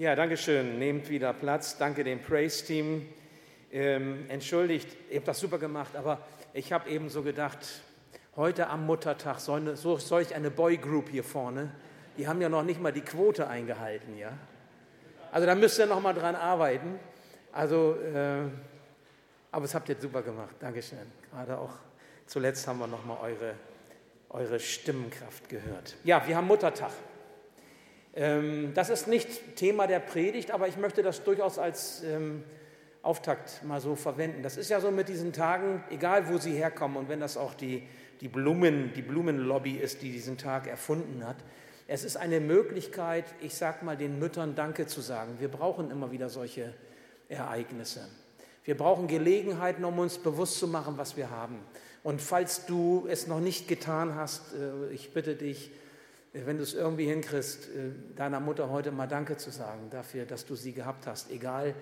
[0.00, 0.78] Ja, danke schön.
[0.78, 1.76] Nehmt wieder Platz.
[1.76, 3.08] Danke dem Praise-Team.
[3.72, 6.20] Ähm, entschuldigt, ihr habt das super gemacht, aber
[6.52, 7.58] ich habe eben so gedacht,
[8.36, 11.72] heute am Muttertag soll, so, soll ich eine Boy-Group hier vorne,
[12.16, 14.30] die haben ja noch nicht mal die Quote eingehalten, ja.
[15.32, 17.00] Also da müsst ihr noch mal dran arbeiten.
[17.50, 18.42] Also, äh,
[19.50, 20.54] aber es habt ihr super gemacht.
[20.60, 21.10] Dankeschön.
[21.32, 21.72] Gerade auch
[22.24, 23.54] zuletzt haben wir noch mal eure,
[24.30, 25.96] eure Stimmenkraft gehört.
[26.04, 26.92] Ja, wir haben Muttertag.
[28.14, 32.42] Ähm, das ist nicht Thema der Predigt, aber ich möchte das durchaus als ähm,
[33.02, 34.42] Auftakt mal so verwenden.
[34.42, 37.54] Das ist ja so mit diesen Tagen, egal wo sie herkommen und wenn das auch
[37.54, 37.82] die,
[38.20, 41.36] die, Blumen, die Blumenlobby ist, die diesen Tag erfunden hat.
[41.86, 45.36] Es ist eine Möglichkeit, ich sage mal, den Müttern Danke zu sagen.
[45.38, 46.74] Wir brauchen immer wieder solche
[47.28, 48.06] Ereignisse.
[48.64, 51.60] Wir brauchen Gelegenheiten, um uns bewusst zu machen, was wir haben.
[52.02, 55.70] Und falls du es noch nicht getan hast, äh, ich bitte dich,
[56.32, 60.44] wenn du es irgendwie hinkriegst, äh, deiner Mutter heute mal Danke zu sagen dafür, dass
[60.44, 61.74] du sie gehabt hast, egal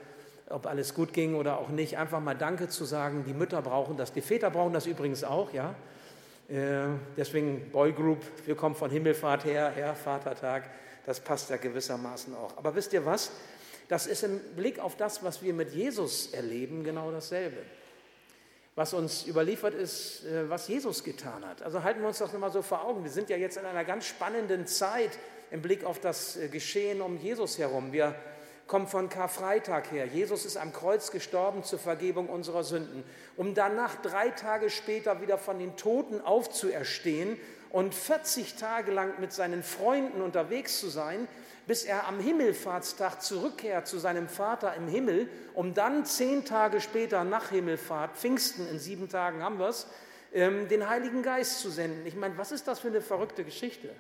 [0.49, 3.25] ob alles gut ging oder auch nicht, einfach mal Danke zu sagen.
[3.27, 5.75] Die Mütter brauchen das, die Väter brauchen das übrigens auch, ja.
[6.49, 10.71] Äh, deswegen Boy Group, wir kommen von Himmelfahrt her, ja, Vatertag,
[11.05, 12.57] das passt ja gewissermaßen auch.
[12.57, 13.33] Aber wisst ihr was?
[13.89, 17.59] Das ist im Blick auf das, was wir mit Jesus erleben, genau dasselbe.
[18.77, 21.63] Was uns überliefert ist, äh, was Jesus getan hat.
[21.63, 23.05] Also halten wir uns das nochmal so vor Augen.
[23.05, 25.19] Wir sind ja jetzt in einer ganz spannenden Zeit
[25.51, 27.93] im Blick auf das äh, Geschehen um Jesus herum.
[27.93, 28.15] Wir
[28.67, 30.05] kommt von Karfreitag her.
[30.05, 33.03] Jesus ist am Kreuz gestorben zur Vergebung unserer Sünden,
[33.39, 37.39] um danach drei Tage später wieder von den Toten aufzuerstehen
[37.71, 41.29] und 40 Tage lang mit seinen Freunden unterwegs zu sein,
[41.67, 47.25] bis er am Himmelfahrtstag zurückkehrt zu seinem Vater im Himmel, um dann zehn Tage später
[47.25, 49.87] nach Himmelfahrt, Pfingsten in sieben Tagen haben wir es,
[50.33, 52.07] ähm, den Heiligen Geist zu senden.
[52.07, 53.91] Ich meine, was ist das für eine verrückte Geschichte?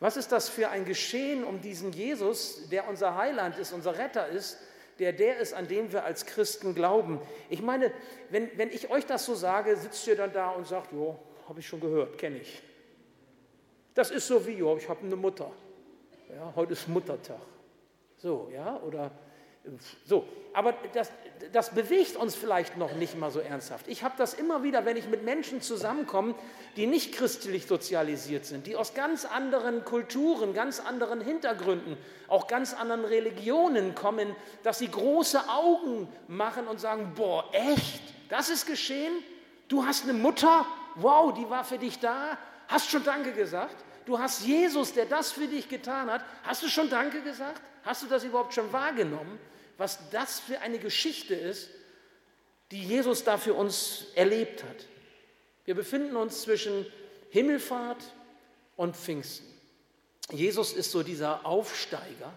[0.00, 4.28] Was ist das für ein Geschehen um diesen Jesus, der unser Heiland ist, unser Retter
[4.28, 4.58] ist,
[4.98, 7.20] der der ist, an den wir als Christen glauben?
[7.48, 7.92] Ich meine,
[8.30, 11.18] wenn, wenn ich euch das so sage, sitzt ihr dann da und sagt, jo,
[11.48, 12.62] habe ich schon gehört, kenne ich.
[13.94, 15.50] Das ist so wie, jo, ich habe eine Mutter.
[16.34, 17.40] Ja, heute ist Muttertag.
[18.18, 19.10] So, ja, oder
[20.04, 21.10] so, aber das,
[21.52, 23.86] das bewegt uns vielleicht noch nicht mal so ernsthaft.
[23.88, 26.34] Ich habe das immer wieder, wenn ich mit Menschen zusammenkomme,
[26.76, 31.96] die nicht christlich sozialisiert sind, die aus ganz anderen Kulturen, ganz anderen Hintergründen,
[32.28, 38.48] auch ganz anderen Religionen kommen, dass sie große Augen machen und sagen, boah, echt, das
[38.48, 39.12] ist geschehen?
[39.68, 40.64] Du hast eine Mutter,
[40.96, 42.38] wow, die war für dich da,
[42.68, 43.84] hast schon Danke gesagt?
[44.08, 47.62] Du hast Jesus, der das für dich getan hat, hast du schon Danke gesagt?
[47.84, 49.38] Hast du das überhaupt schon wahrgenommen?
[49.78, 51.70] was das für eine Geschichte ist,
[52.72, 54.76] die Jesus da für uns erlebt hat.
[55.64, 56.84] Wir befinden uns zwischen
[57.30, 58.02] Himmelfahrt
[58.76, 59.46] und Pfingsten.
[60.30, 62.32] Jesus ist so dieser Aufsteiger,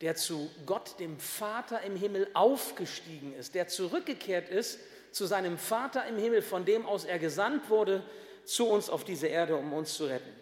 [0.00, 4.78] der zu Gott, dem Vater im Himmel, aufgestiegen ist, der zurückgekehrt ist
[5.10, 8.02] zu seinem Vater im Himmel, von dem aus er gesandt wurde,
[8.44, 10.41] zu uns auf diese Erde, um uns zu retten.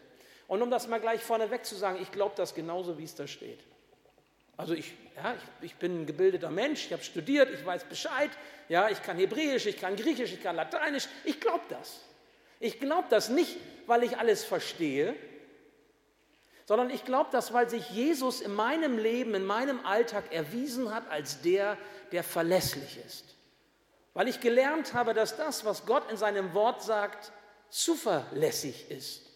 [0.51, 3.29] Und um das mal gleich vorneweg zu sagen, ich glaube das genauso, wie es da
[3.29, 3.61] steht.
[4.57, 8.31] Also ich, ja, ich, ich bin ein gebildeter Mensch, ich habe studiert, ich weiß Bescheid,
[8.69, 11.07] ja, ich kann Hebräisch, ich kann Griechisch, ich kann Lateinisch.
[11.23, 12.01] Ich glaube das.
[12.59, 15.15] Ich glaube das nicht, weil ich alles verstehe,
[16.67, 21.09] sondern ich glaube das, weil sich Jesus in meinem Leben, in meinem Alltag erwiesen hat
[21.13, 21.79] als der,
[22.11, 23.37] der verlässlich ist.
[24.15, 27.31] Weil ich gelernt habe, dass das, was Gott in seinem Wort sagt,
[27.69, 29.30] zuverlässig ist.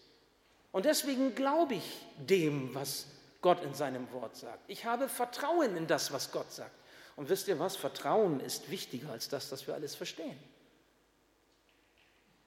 [0.74, 1.84] Und deswegen glaube ich
[2.16, 3.06] dem, was
[3.42, 4.58] Gott in seinem Wort sagt.
[4.66, 6.74] Ich habe Vertrauen in das, was Gott sagt.
[7.14, 7.76] Und wisst ihr was?
[7.76, 10.36] Vertrauen ist wichtiger als das, dass wir alles verstehen.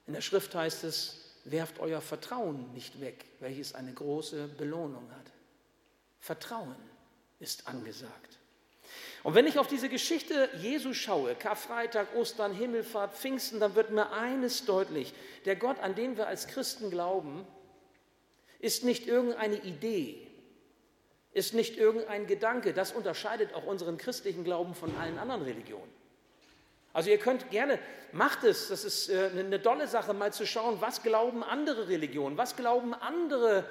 [0.06, 5.32] In der Schrift heißt es, werft euer Vertrauen nicht weg, welches eine große Belohnung hat.
[6.20, 6.76] Vertrauen
[7.40, 8.36] ist angesagt.
[9.22, 14.12] Und wenn ich auf diese Geschichte Jesu schaue, Karfreitag, Ostern, Himmelfahrt, Pfingsten, dann wird mir
[14.12, 15.14] eines deutlich.
[15.46, 17.46] Der Gott, an den wir als Christen glauben,
[18.58, 20.26] ist nicht irgendeine Idee,
[21.32, 22.72] ist nicht irgendein Gedanke.
[22.72, 25.92] Das unterscheidet auch unseren christlichen Glauben von allen anderen Religionen.
[26.92, 27.78] Also ihr könnt gerne,
[28.12, 32.36] macht es, das ist äh, eine tolle Sache, mal zu schauen, was glauben andere Religionen,
[32.36, 33.64] was glauben andere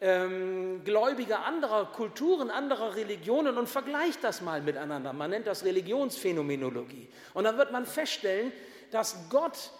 [0.00, 5.12] ähm, Gläubige anderer Kulturen, anderer Religionen und vergleicht das mal miteinander.
[5.12, 7.08] Man nennt das Religionsphänomenologie.
[7.32, 8.52] Und dann wird man feststellen,
[8.90, 9.70] dass Gott,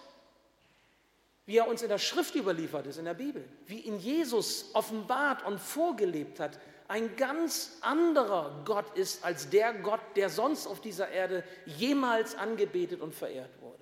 [1.45, 5.45] wie er uns in der Schrift überliefert ist, in der Bibel, wie in Jesus offenbart
[5.45, 11.09] und vorgelebt hat, ein ganz anderer Gott ist als der Gott, der sonst auf dieser
[11.09, 13.79] Erde jemals angebetet und verehrt wurde.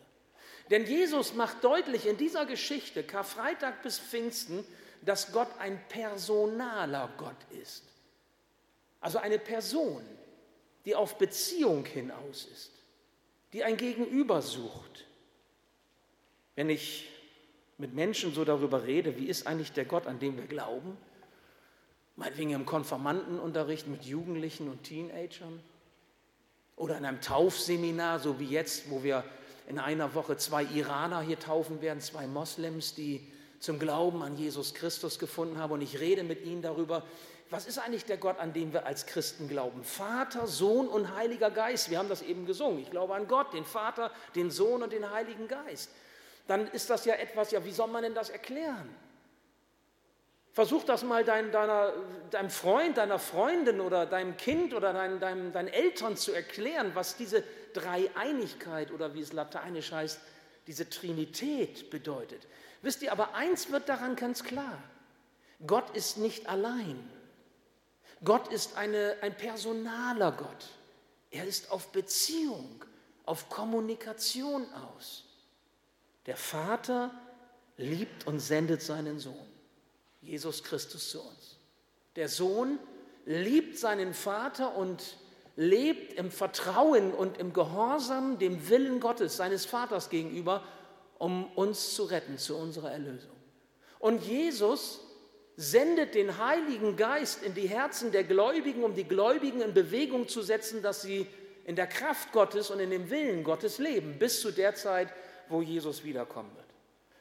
[0.69, 4.65] Denn Jesus macht deutlich in dieser Geschichte, Karfreitag bis Pfingsten,
[5.01, 7.83] dass Gott ein personaler Gott ist.
[9.01, 10.01] Also eine Person,
[10.85, 12.71] die auf Beziehung hinaus ist,
[13.51, 15.05] die ein Gegenüber sucht.
[16.55, 17.09] Wenn ich
[17.83, 20.95] mit Menschen so darüber rede, wie ist eigentlich der Gott, an den wir glauben,
[22.15, 25.59] meinetwegen im Konformantenunterricht mit Jugendlichen und Teenagern
[26.77, 29.25] oder in einem Taufseminar, so wie jetzt, wo wir
[29.67, 33.27] in einer Woche zwei Iraner hier taufen werden, zwei Moslems, die
[33.59, 35.73] zum Glauben an Jesus Christus gefunden haben.
[35.73, 37.03] Und ich rede mit ihnen darüber,
[37.49, 39.83] was ist eigentlich der Gott, an den wir als Christen glauben?
[39.83, 41.89] Vater, Sohn und Heiliger Geist.
[41.89, 42.79] Wir haben das eben gesungen.
[42.79, 45.89] Ich glaube an Gott, den Vater, den Sohn und den Heiligen Geist.
[46.47, 48.93] Dann ist das ja etwas, ja, wie soll man denn das erklären?
[50.51, 51.93] Versuch das mal dein, deiner,
[52.29, 57.17] deinem Freund, deiner Freundin oder deinem Kind oder dein, deinem, deinen Eltern zu erklären, was
[57.17, 57.43] diese
[57.73, 60.19] Dreieinigkeit oder wie es lateinisch heißt,
[60.67, 62.47] diese Trinität bedeutet.
[62.83, 64.77] Wisst ihr, aber eins wird daran ganz klar.
[65.65, 67.09] Gott ist nicht allein.
[68.23, 70.69] Gott ist eine, ein personaler Gott.
[71.31, 72.85] Er ist auf Beziehung,
[73.25, 75.25] auf Kommunikation aus.
[76.25, 77.11] Der Vater
[77.77, 79.47] liebt und sendet seinen Sohn.
[80.21, 81.57] Jesus Christus zu uns.
[82.15, 82.79] Der Sohn
[83.25, 85.17] liebt seinen Vater und
[85.55, 90.63] lebt im Vertrauen und im Gehorsam dem Willen Gottes, seines Vaters gegenüber,
[91.17, 93.35] um uns zu retten zu unserer Erlösung.
[93.99, 94.99] Und Jesus
[95.55, 100.41] sendet den Heiligen Geist in die Herzen der Gläubigen, um die Gläubigen in Bewegung zu
[100.41, 101.27] setzen, dass sie
[101.65, 105.13] in der Kraft Gottes und in dem Willen Gottes leben, bis zu der Zeit,
[105.49, 106.65] wo Jesus wiederkommen wird.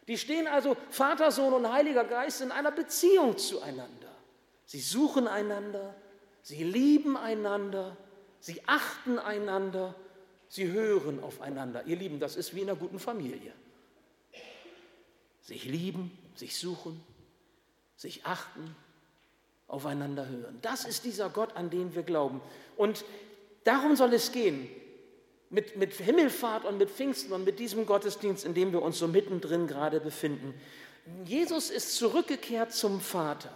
[0.08, 4.10] Die stehen also, Vater, Sohn und Heiliger Geist, in einer Beziehung zueinander.
[4.66, 5.94] Sie suchen einander,
[6.42, 7.96] sie lieben einander,
[8.40, 9.94] sie achten einander,
[10.48, 11.84] sie hören aufeinander.
[11.86, 13.52] Ihr Lieben, das ist wie in einer guten Familie.
[15.40, 17.02] Sich lieben, sich suchen,
[17.96, 18.74] sich achten,
[19.68, 20.58] aufeinander hören.
[20.62, 22.40] Das ist dieser Gott, an den wir glauben.
[22.76, 23.04] Und
[23.64, 24.68] darum soll es gehen
[25.52, 29.06] mit, mit Himmelfahrt und mit Pfingsten und mit diesem Gottesdienst, in dem wir uns so
[29.06, 30.54] mittendrin gerade befinden.
[31.24, 33.52] Jesus ist zurückgekehrt zum Vater.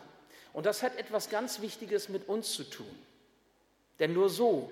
[0.53, 2.87] Und das hat etwas ganz Wichtiges mit uns zu tun.
[3.99, 4.71] Denn nur so,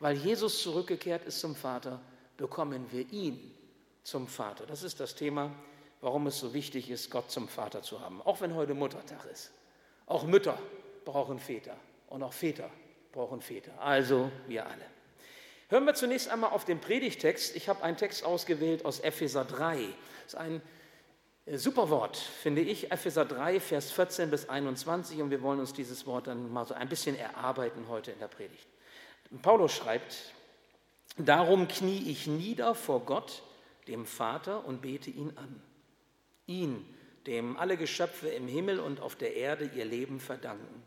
[0.00, 2.00] weil Jesus zurückgekehrt ist zum Vater,
[2.38, 3.54] bekommen wir ihn
[4.02, 4.64] zum Vater.
[4.64, 5.50] Das ist das Thema,
[6.00, 8.22] warum es so wichtig ist, Gott zum Vater zu haben.
[8.22, 9.50] Auch wenn heute Muttertag ist.
[10.06, 10.58] Auch Mütter
[11.04, 11.76] brauchen Väter
[12.08, 12.70] und auch Väter
[13.12, 13.72] brauchen Väter.
[13.80, 14.93] Also wir alle.
[15.74, 17.56] Hören wir zunächst einmal auf den Predigtext.
[17.56, 19.74] Ich habe einen Text ausgewählt aus Epheser 3.
[20.22, 20.62] Das ist ein
[21.46, 22.92] äh, super Wort, finde ich.
[22.92, 25.20] Epheser 3, Vers 14 bis 21.
[25.20, 28.28] Und wir wollen uns dieses Wort dann mal so ein bisschen erarbeiten heute in der
[28.28, 28.68] Predigt.
[29.42, 30.32] Paulus schreibt,
[31.16, 33.42] Darum knie ich nieder vor Gott,
[33.88, 35.60] dem Vater, und bete ihn an.
[36.46, 36.86] Ihn,
[37.26, 40.84] dem alle Geschöpfe im Himmel und auf der Erde ihr Leben verdanken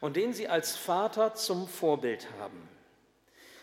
[0.00, 2.68] und den sie als Vater zum Vorbild haben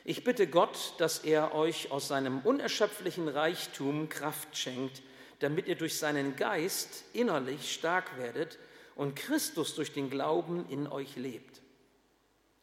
[0.07, 5.01] ich bitte Gott, dass er euch aus seinem unerschöpflichen Reichtum Kraft schenkt,
[5.39, 8.59] damit ihr durch seinen Geist innerlich stark werdet
[8.95, 11.59] und Christus durch den Glauben in euch lebt.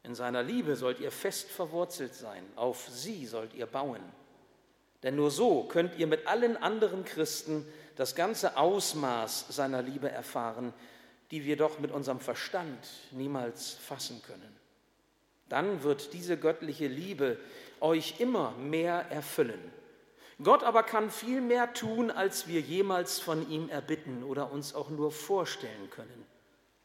[0.04, 4.02] In seiner Liebe sollt ihr fest verwurzelt sein, auf sie sollt ihr bauen.
[5.02, 7.66] Denn nur so könnt ihr mit allen anderen Christen
[7.96, 10.72] das ganze Ausmaß seiner Liebe erfahren,
[11.32, 14.61] die wir doch mit unserem Verstand niemals fassen können
[15.52, 17.36] dann wird diese göttliche Liebe
[17.78, 19.60] euch immer mehr erfüllen.
[20.42, 24.88] Gott aber kann viel mehr tun, als wir jemals von ihm erbitten oder uns auch
[24.88, 26.24] nur vorstellen können.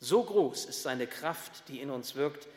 [0.02, 2.50] So groß ist seine Kraft, die in uns wirkt.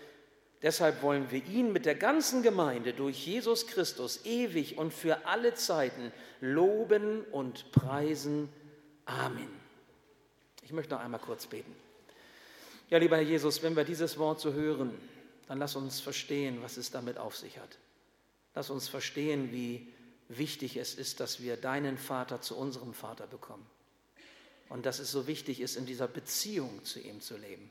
[0.63, 5.55] Deshalb wollen wir ihn mit der ganzen Gemeinde durch Jesus Christus ewig und für alle
[5.55, 8.49] Zeiten loben und preisen.
[9.07, 9.49] Amen.
[10.65, 11.75] Ich möchte noch einmal kurz beten.
[12.91, 14.93] Ja, lieber Herr Jesus, wenn wir dieses Wort so hören,
[15.51, 17.77] dann lass uns verstehen, was es damit auf sich hat.
[18.55, 19.93] Lass uns verstehen, wie
[20.29, 23.67] wichtig es ist, dass wir deinen Vater zu unserem Vater bekommen.
[24.69, 27.69] Und dass es so wichtig ist, in dieser Beziehung zu ihm zu leben.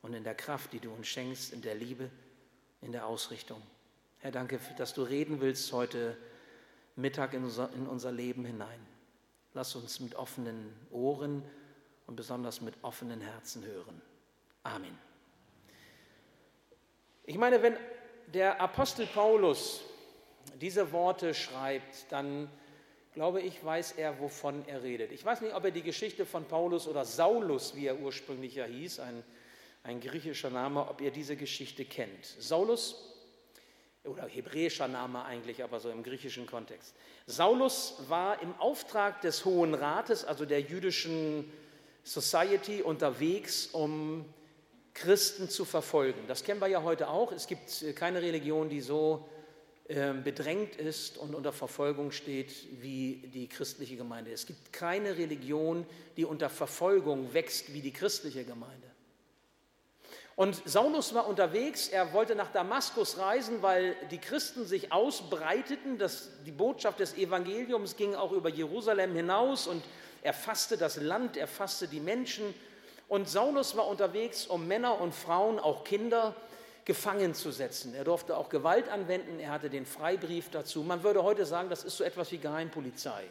[0.00, 2.08] Und in der Kraft, die du uns schenkst, in der Liebe,
[2.82, 3.60] in der Ausrichtung.
[4.20, 6.16] Herr, danke, dass du reden willst heute
[6.94, 8.78] Mittag in unser, Leben hinein.
[9.54, 11.42] Lass uns mit offenen Ohren
[12.06, 14.00] und besonders mit offenen Herzen hören.
[14.62, 14.96] Amen.
[17.28, 17.76] Ich meine, wenn
[18.28, 19.80] der Apostel Paulus
[20.60, 22.48] diese Worte schreibt, dann
[23.14, 25.10] glaube ich, weiß er, wovon er redet.
[25.10, 28.64] Ich weiß nicht, ob er die Geschichte von Paulus oder Saulus, wie er ursprünglich ja
[28.64, 29.24] hieß, ein,
[29.82, 32.24] ein griechischer Name, ob ihr diese Geschichte kennt.
[32.38, 33.16] Saulus,
[34.04, 36.94] oder hebräischer Name eigentlich, aber so im griechischen Kontext.
[37.26, 41.50] Saulus war im Auftrag des Hohen Rates, also der jüdischen
[42.04, 44.26] Society, unterwegs, um
[44.96, 46.20] Christen zu verfolgen.
[46.26, 47.30] Das kennen wir ja heute auch.
[47.30, 49.28] Es gibt äh, keine Religion, die so
[49.88, 54.32] ähm, bedrängt ist und unter Verfolgung steht wie die christliche Gemeinde.
[54.32, 55.86] Es gibt keine Religion,
[56.16, 58.86] die unter Verfolgung wächst wie die christliche Gemeinde.
[60.34, 65.98] Und Saulus war unterwegs, er wollte nach Damaskus reisen, weil die Christen sich ausbreiteten.
[65.98, 69.82] Das, die Botschaft des Evangeliums ging auch über Jerusalem hinaus und
[70.22, 72.54] er fasste das Land, er fasste die Menschen.
[73.08, 76.34] Und Saulus war unterwegs, um Männer und Frauen, auch Kinder,
[76.84, 77.94] gefangen zu setzen.
[77.94, 80.82] Er durfte auch Gewalt anwenden, er hatte den Freibrief dazu.
[80.82, 83.24] Man würde heute sagen, das ist so etwas wie Geheimpolizei,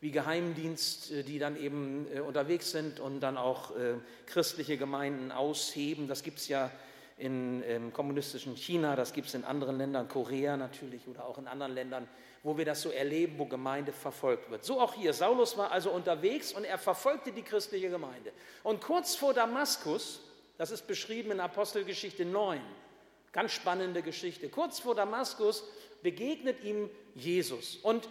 [0.00, 3.94] wie Geheimdienst, äh, die dann eben äh, unterwegs sind und dann auch äh,
[4.26, 6.08] christliche Gemeinden ausheben.
[6.08, 6.70] Das gibt es ja
[7.16, 11.46] in, im kommunistischen China, das gibt es in anderen Ländern, Korea natürlich oder auch in
[11.46, 12.08] anderen Ländern,
[12.42, 14.64] wo wir das so erleben, wo Gemeinde verfolgt wird.
[14.64, 15.12] So auch hier.
[15.12, 18.32] Saulus war also unterwegs und er verfolgte die christliche Gemeinde.
[18.62, 20.20] Und kurz vor Damaskus,
[20.58, 22.60] das ist beschrieben in Apostelgeschichte 9.
[23.32, 24.48] Ganz spannende Geschichte.
[24.48, 25.64] Kurz vor Damaskus
[26.02, 27.76] begegnet ihm Jesus.
[27.76, 28.08] Und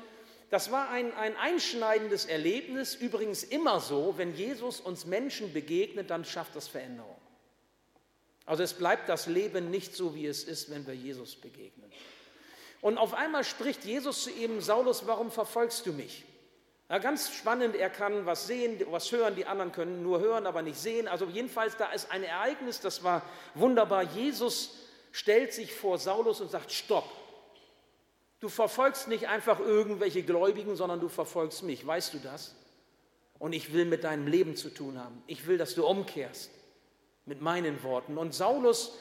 [0.49, 2.95] das war ein, ein einschneidendes Erlebnis.
[2.95, 7.15] Übrigens immer so, wenn Jesus uns Menschen begegnet, dann schafft das Veränderung.
[8.45, 11.91] Also es bleibt das Leben nicht so, wie es ist, wenn wir Jesus begegnen.
[12.81, 16.25] Und auf einmal spricht Jesus zu ihm, Saulus, warum verfolgst du mich?
[16.89, 20.61] Ja, ganz spannend, er kann was sehen, was hören, die anderen können nur hören, aber
[20.61, 21.07] nicht sehen.
[21.07, 23.21] Also jedenfalls, da ist ein Ereignis, das war
[23.55, 24.03] wunderbar.
[24.03, 24.75] Jesus
[25.13, 27.09] stellt sich vor Saulus und sagt, stopp,
[28.41, 32.53] du verfolgst nicht einfach irgendwelche Gläubigen, sondern du verfolgst mich, weißt du das?
[33.39, 35.23] Und ich will mit deinem Leben zu tun haben.
[35.25, 36.51] Ich will, dass du umkehrst
[37.25, 38.17] mit meinen Worten.
[38.17, 38.97] Und Saulus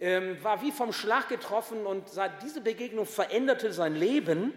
[0.00, 2.04] ähm, war wie vom Schlag getroffen und
[2.42, 4.52] diese Begegnung veränderte sein Leben.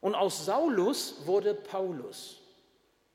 [0.00, 2.42] Und aus Saulus wurde Paulus.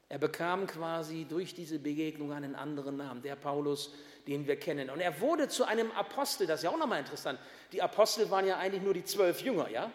[0.09, 3.93] Er bekam quasi durch diese Begegnung einen anderen Namen, der Paulus,
[4.27, 4.89] den wir kennen.
[4.89, 7.39] Und er wurde zu einem Apostel, das ist ja auch nochmal interessant.
[7.71, 9.91] Die Apostel waren ja eigentlich nur die zwölf Jünger, ja?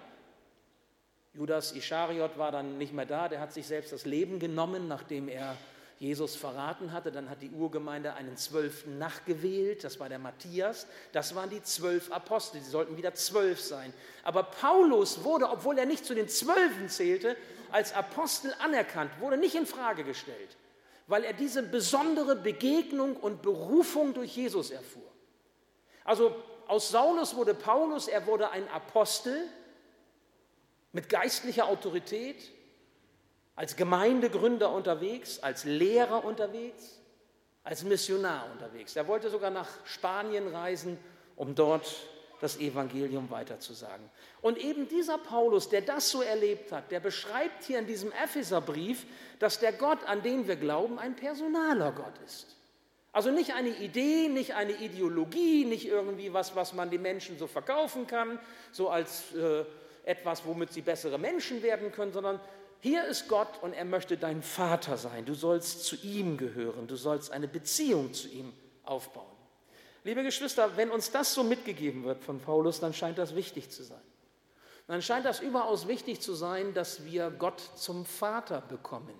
[1.32, 5.28] Judas Ischariot war dann nicht mehr da, der hat sich selbst das Leben genommen, nachdem
[5.28, 5.56] er
[5.98, 7.12] Jesus verraten hatte.
[7.12, 10.86] Dann hat die Urgemeinde einen Zwölften nachgewählt, das war der Matthias.
[11.12, 13.92] Das waren die zwölf Apostel, die sollten wieder zwölf sein.
[14.22, 17.36] Aber Paulus wurde, obwohl er nicht zu den Zwölfen zählte,
[17.70, 20.56] als Apostel anerkannt, wurde nicht in Frage gestellt,
[21.06, 25.02] weil er diese besondere Begegnung und Berufung durch Jesus erfuhr.
[26.04, 26.34] Also
[26.66, 29.48] aus Saulus wurde Paulus, er wurde ein Apostel
[30.92, 32.53] mit geistlicher Autorität,
[33.56, 37.00] als Gemeindegründer unterwegs, als Lehrer unterwegs,
[37.62, 38.96] als Missionar unterwegs.
[38.96, 40.98] Er wollte sogar nach Spanien reisen,
[41.36, 41.86] um dort
[42.40, 44.10] das Evangelium weiterzusagen.
[44.42, 49.06] Und eben dieser Paulus, der das so erlebt hat, der beschreibt hier in diesem Epheserbrief,
[49.38, 52.54] dass der Gott, an den wir glauben, ein personaler Gott ist.
[53.12, 57.46] Also nicht eine Idee, nicht eine Ideologie, nicht irgendwie was, was man den Menschen so
[57.46, 58.40] verkaufen kann,
[58.72, 59.64] so als äh,
[60.04, 62.40] etwas, womit sie bessere Menschen werden können, sondern
[62.84, 65.24] hier ist Gott und er möchte dein Vater sein.
[65.24, 66.86] Du sollst zu ihm gehören.
[66.86, 69.34] Du sollst eine Beziehung zu ihm aufbauen.
[70.02, 73.84] Liebe Geschwister, wenn uns das so mitgegeben wird von Paulus, dann scheint das wichtig zu
[73.84, 74.02] sein.
[74.86, 79.18] Dann scheint das überaus wichtig zu sein, dass wir Gott zum Vater bekommen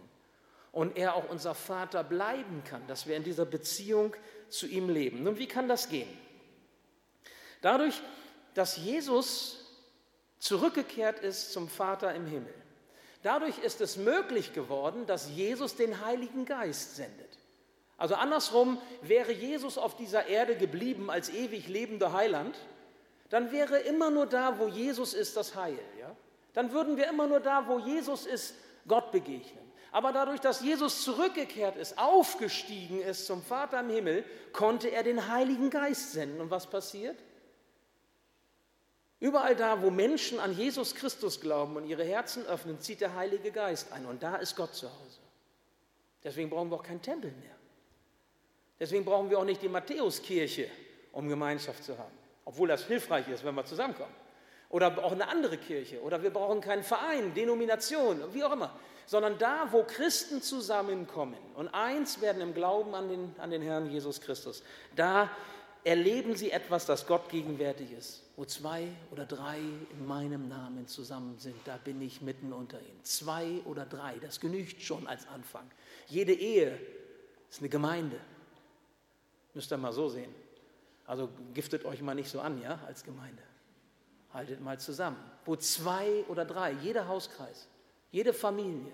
[0.71, 4.15] und er auch unser Vater bleiben kann, dass wir in dieser Beziehung
[4.51, 5.23] zu ihm leben.
[5.23, 6.19] Nun, wie kann das gehen?
[7.63, 8.03] Dadurch,
[8.53, 9.65] dass Jesus
[10.39, 12.64] zurückgekehrt ist zum Vater im Himmel.
[13.25, 17.39] Dadurch ist es möglich geworden, dass Jesus den Heiligen Geist sendet.
[17.97, 22.55] Also andersrum, wäre Jesus auf dieser Erde geblieben als ewig lebender Heiland,
[23.31, 25.79] dann wäre immer nur da, wo Jesus ist, das Heil.
[25.99, 26.15] Ja?
[26.53, 28.55] Dann würden wir immer nur da, wo Jesus ist,
[28.87, 29.65] Gott begegnen.
[29.91, 35.29] Aber dadurch, dass Jesus zurückgekehrt ist, aufgestiegen ist zum Vater im Himmel, konnte er den
[35.29, 36.43] Heiligen Geist senden.
[36.43, 37.17] Und was passiert?
[39.21, 43.51] Überall da, wo Menschen an Jesus Christus glauben und ihre Herzen öffnen, zieht der Heilige
[43.53, 44.07] Geist ein.
[44.07, 45.21] Und da ist Gott zu Hause.
[46.23, 47.55] Deswegen brauchen wir auch keinen Tempel mehr.
[48.81, 50.69] Deswegen brauchen wir auch nicht die Matthäuskirche,
[51.13, 52.13] um Gemeinschaft zu haben.
[52.45, 54.15] Obwohl das hilfreich ist, wenn wir zusammenkommen.
[54.69, 56.03] Oder auch eine andere Kirche.
[56.03, 58.75] Oder wir brauchen keinen Verein, Denomination, wie auch immer.
[59.07, 63.91] Sondern da, wo Christen zusammenkommen und eins werden im Glauben an den, an den Herrn
[63.91, 64.63] Jesus Christus,
[64.97, 65.31] da
[65.85, 68.23] erleben sie etwas, das Gott gegenwärtig ist.
[68.37, 73.05] Wo zwei oder drei in meinem Namen zusammen sind, da bin ich mitten unter ihnen.
[73.05, 75.71] Zwei oder drei, das genügt schon als Anfang.
[76.09, 76.81] Jede Ehe
[77.51, 78.19] ist eine Gemeinde.
[79.53, 80.35] Müsst ihr mal so sehen.
[81.07, 83.43] Also giftet euch mal nicht so an, ja, als Gemeinde.
[84.33, 85.19] Haltet mal zusammen.
[85.45, 87.69] Wo zwei oder drei, jeder Hauskreis,
[88.11, 88.93] jede Familie,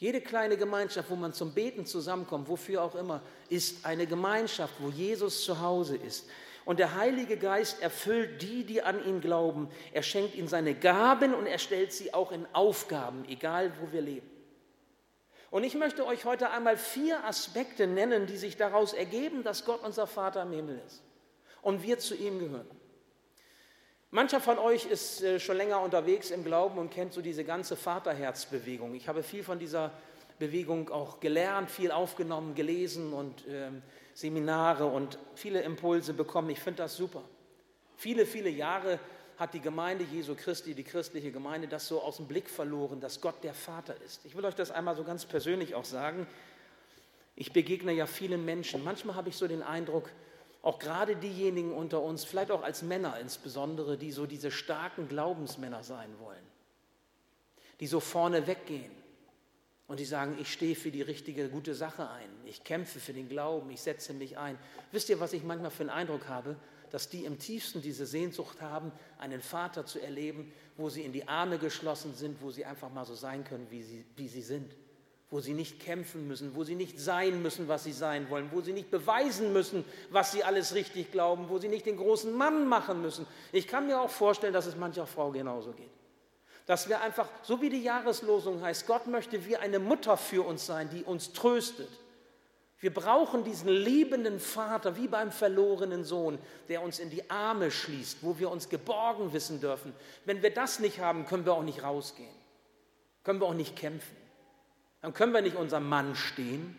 [0.00, 4.88] Jede kleine Gemeinschaft, wo man zum Beten zusammenkommt, wofür auch immer, ist eine Gemeinschaft, wo
[4.88, 6.26] Jesus zu Hause ist.
[6.64, 9.68] Und der Heilige Geist erfüllt die, die an ihn glauben.
[9.92, 14.00] Er schenkt ihnen seine Gaben und er stellt sie auch in Aufgaben, egal wo wir
[14.00, 14.28] leben.
[15.50, 19.84] Und ich möchte euch heute einmal vier Aspekte nennen, die sich daraus ergeben, dass Gott
[19.84, 21.02] unser Vater im Himmel ist
[21.60, 22.79] und wir zu ihm gehören.
[24.12, 27.76] Mancher von euch ist äh, schon länger unterwegs im Glauben und kennt so diese ganze
[27.76, 28.92] Vaterherzbewegung.
[28.94, 29.92] Ich habe viel von dieser
[30.40, 33.70] Bewegung auch gelernt, viel aufgenommen, gelesen und äh,
[34.12, 36.50] Seminare und viele Impulse bekommen.
[36.50, 37.22] Ich finde das super.
[37.96, 38.98] Viele, viele Jahre
[39.36, 43.20] hat die Gemeinde Jesu Christi, die christliche Gemeinde, das so aus dem Blick verloren, dass
[43.20, 44.24] Gott der Vater ist.
[44.24, 46.26] Ich will euch das einmal so ganz persönlich auch sagen.
[47.36, 48.82] Ich begegne ja vielen Menschen.
[48.82, 50.10] Manchmal habe ich so den Eindruck,
[50.62, 55.82] auch gerade diejenigen unter uns, vielleicht auch als Männer insbesondere, die so diese starken Glaubensmänner
[55.82, 56.44] sein wollen,
[57.80, 58.92] die so vorne weggehen
[59.86, 63.28] und die sagen, ich stehe für die richtige, gute Sache ein, ich kämpfe für den
[63.28, 64.58] Glauben, ich setze mich ein.
[64.92, 66.56] Wisst ihr, was ich manchmal für einen Eindruck habe?
[66.90, 71.26] dass die im tiefsten diese Sehnsucht haben, einen Vater zu erleben, wo sie in die
[71.28, 74.74] Arme geschlossen sind, wo sie einfach mal so sein können, wie sie, wie sie sind,
[75.30, 78.60] wo sie nicht kämpfen müssen, wo sie nicht sein müssen, was sie sein wollen, wo
[78.60, 82.66] sie nicht beweisen müssen, was sie alles richtig glauben, wo sie nicht den großen Mann
[82.66, 83.26] machen müssen.
[83.52, 85.90] Ich kann mir auch vorstellen, dass es mancher Frau genauso geht.
[86.66, 90.66] Dass wir einfach, so wie die Jahreslosung heißt, Gott möchte wie eine Mutter für uns
[90.66, 91.88] sein, die uns tröstet,
[92.80, 96.38] wir brauchen diesen liebenden Vater, wie beim verlorenen Sohn,
[96.70, 99.92] der uns in die Arme schließt, wo wir uns geborgen wissen dürfen.
[100.24, 102.34] Wenn wir das nicht haben, können wir auch nicht rausgehen,
[103.22, 104.19] können wir auch nicht kämpfen.
[105.02, 106.76] Dann können wir nicht unserem Mann stehen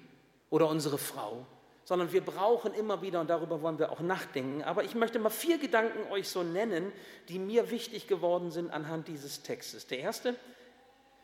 [0.50, 1.46] oder unsere Frau,
[1.84, 5.30] sondern wir brauchen immer wieder, und darüber wollen wir auch nachdenken, aber ich möchte mal
[5.30, 6.92] vier Gedanken euch so nennen,
[7.30, 9.88] die mir wichtig geworden sind anhand dieses Textes.
[9.88, 10.36] Der erste,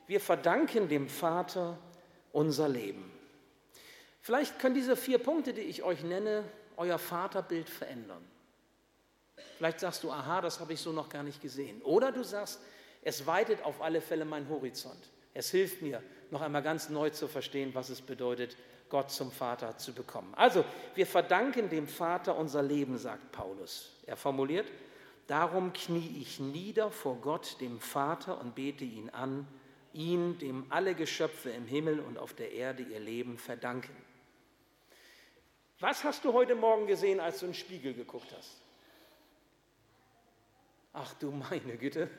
[0.07, 1.77] wir verdanken dem Vater
[2.31, 3.11] unser Leben.
[4.21, 6.43] Vielleicht können diese vier Punkte, die ich euch nenne,
[6.75, 8.25] euer Vaterbild verändern.
[9.57, 11.81] Vielleicht sagst du, aha, das habe ich so noch gar nicht gesehen.
[11.81, 12.59] Oder du sagst,
[13.01, 15.09] es weitet auf alle Fälle meinen Horizont.
[15.37, 18.57] Es hilft mir, noch einmal ganz neu zu verstehen, was es bedeutet,
[18.89, 20.33] Gott zum Vater zu bekommen.
[20.33, 23.91] Also, wir verdanken dem Vater unser Leben, sagt Paulus.
[24.07, 24.65] Er formuliert,
[25.27, 29.47] darum knie ich nieder vor Gott, dem Vater, und bete ihn an,
[29.93, 33.95] ihn, dem alle Geschöpfe im Himmel und auf der Erde ihr Leben verdanken.
[35.79, 38.59] Was hast du heute Morgen gesehen, als du in den Spiegel geguckt hast?
[40.93, 42.09] Ach du meine Güte,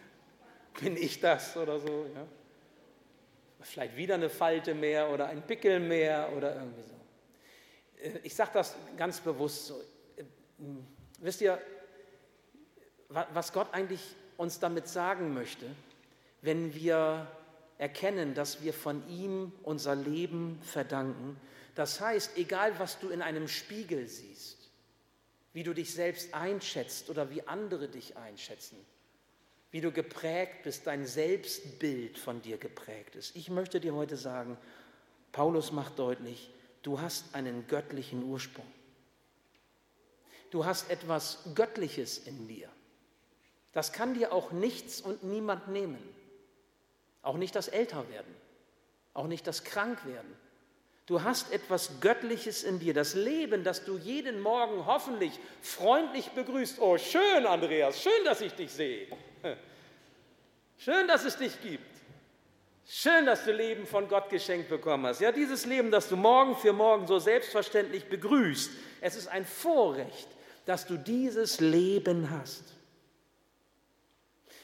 [0.80, 2.06] bin ich das oder so?
[2.12, 2.26] Ja?
[3.62, 6.94] Vielleicht wieder eine Falte mehr oder ein Pickel mehr oder irgendwie so.
[8.02, 9.74] Äh, ich sage das ganz bewusst so.
[10.16, 10.24] Äh,
[11.18, 11.60] wisst ihr,
[13.08, 14.00] was Gott eigentlich
[14.36, 15.66] uns damit sagen möchte,
[16.42, 17.26] wenn wir
[17.78, 21.40] erkennen, dass wir von ihm unser Leben verdanken,
[21.74, 24.70] das heißt, egal was du in einem Spiegel siehst,
[25.52, 28.76] wie du dich selbst einschätzt oder wie andere dich einschätzen,
[29.70, 33.36] wie du geprägt bist, dein Selbstbild von dir geprägt ist.
[33.36, 34.56] Ich möchte dir heute sagen,
[35.32, 36.50] Paulus macht deutlich,
[36.82, 38.66] du hast einen göttlichen Ursprung.
[40.50, 42.68] Du hast etwas Göttliches in dir.
[43.72, 46.02] Das kann dir auch nichts und niemand nehmen.
[47.22, 48.34] Auch nicht das Älterwerden,
[49.14, 50.34] auch nicht das Krankwerden,
[51.10, 56.78] Du hast etwas Göttliches in dir, das Leben, das du jeden Morgen hoffentlich freundlich begrüßt.
[56.80, 59.08] Oh, schön, Andreas, schön, dass ich dich sehe.
[60.82, 61.84] Schön, dass es dich gibt.
[62.86, 65.20] Schön, dass du Leben von Gott geschenkt bekommen hast.
[65.20, 68.70] Ja, dieses Leben, das du morgen für morgen so selbstverständlich begrüßt.
[69.02, 70.26] Es ist ein Vorrecht,
[70.64, 72.64] dass du dieses Leben hast.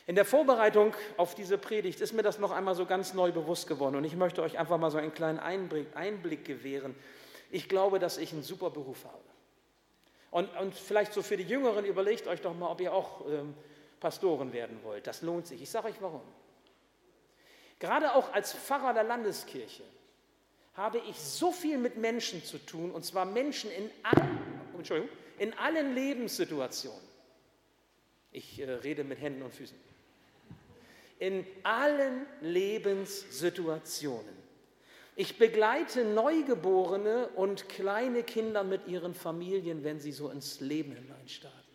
[0.07, 3.66] In der Vorbereitung auf diese Predigt ist mir das noch einmal so ganz neu bewusst
[3.66, 6.94] geworden und ich möchte euch einfach mal so einen kleinen Einblick, Einblick gewähren.
[7.50, 9.18] Ich glaube, dass ich einen super Beruf habe.
[10.31, 13.55] Und, und vielleicht so für die Jüngeren, überlegt euch doch mal, ob ihr auch ähm,
[14.00, 15.06] Pastoren werden wollt.
[15.06, 15.62] Das lohnt sich.
[15.62, 16.22] Ich sage euch warum.
[17.78, 19.82] Gerade auch als Pfarrer der Landeskirche
[20.74, 24.38] habe ich so viel mit Menschen zu tun, und zwar Menschen in allen,
[25.38, 27.00] in allen Lebenssituationen.
[28.32, 29.87] Ich äh, rede mit Händen und Füßen
[31.18, 34.37] in allen Lebenssituationen.
[35.14, 41.65] Ich begleite Neugeborene und kleine Kinder mit ihren Familien, wenn sie so ins Leben hineinstarten.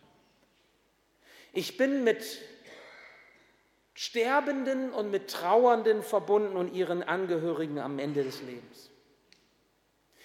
[1.52, 2.24] Ich bin mit
[3.94, 8.90] Sterbenden und mit Trauernden verbunden und ihren Angehörigen am Ende des Lebens.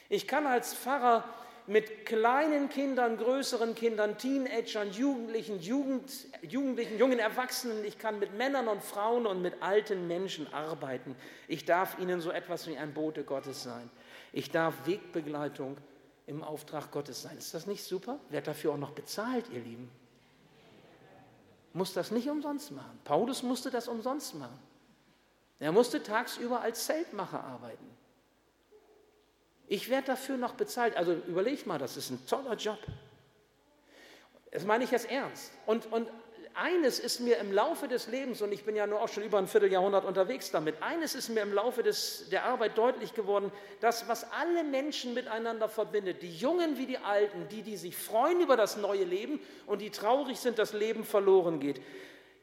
[0.09, 1.25] Ich kann als Pfarrer
[1.67, 6.09] mit kleinen Kindern, größeren Kindern, Teenagern, Jugendlichen, Jugend,
[6.41, 7.83] Jugendlichen, jungen Erwachsenen.
[7.83, 11.13] Ich kann mit Männern und Frauen und mit alten Menschen arbeiten.
[11.49, 13.89] Ich darf ihnen so etwas wie ein Bote Gottes sein.
[14.31, 15.77] Ich darf Wegbegleitung
[16.25, 17.37] im Auftrag Gottes sein.
[17.37, 18.17] Ist das nicht super?
[18.29, 19.89] Wer dafür auch noch bezahlt, ihr Lieben?
[21.73, 22.99] Muss das nicht umsonst machen.
[23.03, 24.59] Paulus musste das umsonst machen.
[25.59, 27.85] Er musste tagsüber als Zeltmacher arbeiten.
[29.67, 30.95] Ich werde dafür noch bezahlt.
[30.95, 32.79] Also überleg mal, das ist ein toller Job.
[34.51, 35.51] Das meine ich jetzt ernst.
[35.65, 36.09] Und, und
[36.57, 39.37] eines ist mir im Laufe des Lebens, und ich bin ja nur auch schon über
[39.37, 44.07] ein Vierteljahrhundert unterwegs damit, eines ist mir im Laufe des, der Arbeit deutlich geworden, das,
[44.07, 48.57] was alle Menschen miteinander verbindet, die Jungen wie die Alten, die, die sich freuen über
[48.57, 51.81] das neue Leben und die traurig sind, dass Leben verloren geht.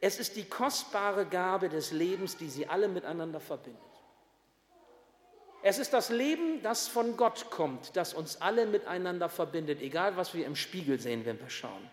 [0.00, 3.82] Es ist die kostbare Gabe des Lebens, die sie alle miteinander verbindet.
[5.62, 10.34] Es ist das Leben, das von Gott kommt, das uns alle miteinander verbindet, egal was
[10.34, 11.90] wir im Spiegel sehen, wenn wir schauen.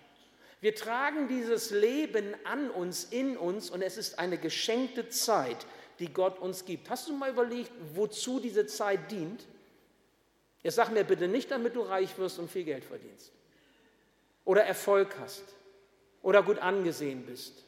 [0.62, 5.65] Wir tragen dieses Leben an uns, in uns und es ist eine geschenkte Zeit,
[6.00, 6.89] die Gott uns gibt.
[6.89, 9.45] Hast du mal überlegt, wozu diese Zeit dient?
[10.62, 13.32] Jetzt sag mir bitte nicht, damit du reich wirst und viel Geld verdienst
[14.45, 15.43] oder Erfolg hast
[16.21, 17.63] oder gut angesehen bist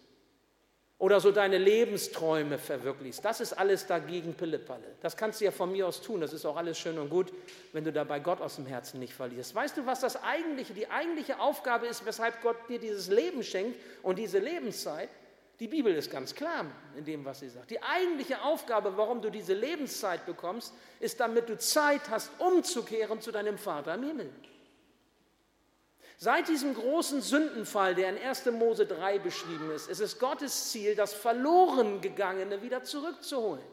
[1.03, 3.25] oder so deine Lebensträume verwirklichst.
[3.25, 4.85] Das ist alles dagegen Pillepalle.
[5.01, 6.21] Das kannst du ja von mir aus tun.
[6.21, 7.33] Das ist auch alles schön und gut,
[7.73, 9.53] wenn du dabei Gott aus dem Herzen nicht verlierst.
[9.53, 13.77] Weißt du, was das eigentliche, die eigentliche Aufgabe ist, weshalb Gott dir dieses Leben schenkt
[14.01, 15.09] und diese Lebenszeit?
[15.59, 17.69] Die Bibel ist ganz klar in dem, was sie sagt.
[17.69, 23.33] Die eigentliche Aufgabe, warum du diese Lebenszeit bekommst, ist, damit du Zeit hast, umzukehren zu
[23.33, 24.29] deinem Vater im Himmel.
[26.17, 28.45] Seit diesem großen Sündenfall, der in 1.
[28.52, 33.63] Mose 3 beschrieben ist, ist es Gottes Ziel, das verloren gegangene wieder zurückzuholen.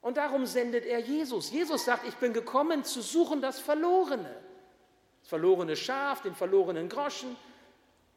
[0.00, 1.50] Und darum sendet er Jesus.
[1.50, 4.34] Jesus sagt, ich bin gekommen zu suchen das Verlorene.
[5.20, 7.36] Das verlorene Schaf, den verlorenen Groschen.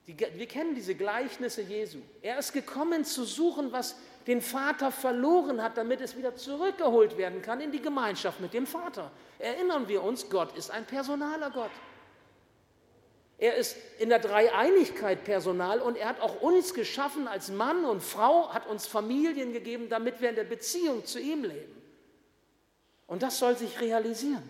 [0.07, 1.99] Die, wir kennen diese Gleichnisse Jesu.
[2.21, 3.95] Er ist gekommen zu suchen, was
[4.27, 8.67] den Vater verloren hat, damit es wieder zurückgeholt werden kann in die Gemeinschaft mit dem
[8.67, 9.11] Vater.
[9.39, 11.71] Erinnern wir uns, Gott ist ein personaler Gott.
[13.41, 18.03] Er ist in der Dreieinigkeit Personal und er hat auch uns geschaffen als Mann und
[18.03, 21.81] Frau, hat uns Familien gegeben, damit wir in der Beziehung zu ihm leben.
[23.07, 24.47] Und das soll sich realisieren.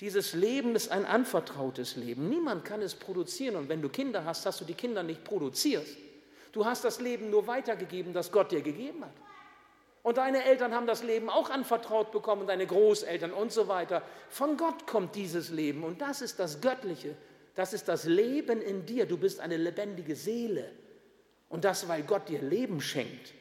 [0.00, 2.28] Dieses Leben ist ein anvertrautes Leben.
[2.28, 3.56] Niemand kann es produzieren.
[3.56, 5.86] Und wenn du Kinder hast, hast du die Kinder nicht produziert.
[6.52, 9.14] Du hast das Leben nur weitergegeben, das Gott dir gegeben hat.
[10.02, 14.02] Und deine Eltern haben das Leben auch anvertraut bekommen, deine Großeltern und so weiter.
[14.28, 17.16] Von Gott kommt dieses Leben und das ist das Göttliche.
[17.60, 19.04] Das ist das Leben in dir.
[19.04, 20.72] Du bist eine lebendige Seele.
[21.50, 23.34] Und das, weil Gott dir Leben schenkt,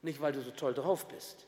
[0.00, 1.44] nicht weil du so toll drauf bist.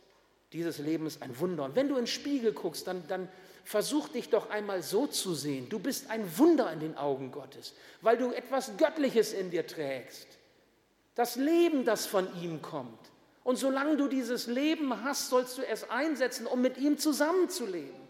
[0.52, 1.64] Dieses Leben ist ein Wunder.
[1.64, 3.30] Und wenn du in den Spiegel guckst, dann, dann
[3.64, 5.70] versuch dich doch einmal so zu sehen.
[5.70, 7.72] Du bist ein Wunder in den Augen Gottes,
[8.02, 10.26] weil du etwas Göttliches in dir trägst.
[11.14, 13.10] Das Leben, das von ihm kommt.
[13.42, 18.02] Und solange du dieses Leben hast, sollst du es einsetzen, um mit ihm zusammenzuleben,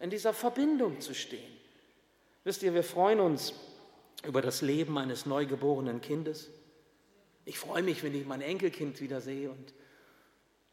[0.00, 1.61] in dieser Verbindung zu stehen.
[2.44, 3.54] Wisst ihr, wir freuen uns
[4.24, 6.48] über das Leben eines neugeborenen Kindes.
[7.44, 9.74] Ich freue mich, wenn ich mein Enkelkind wieder sehe und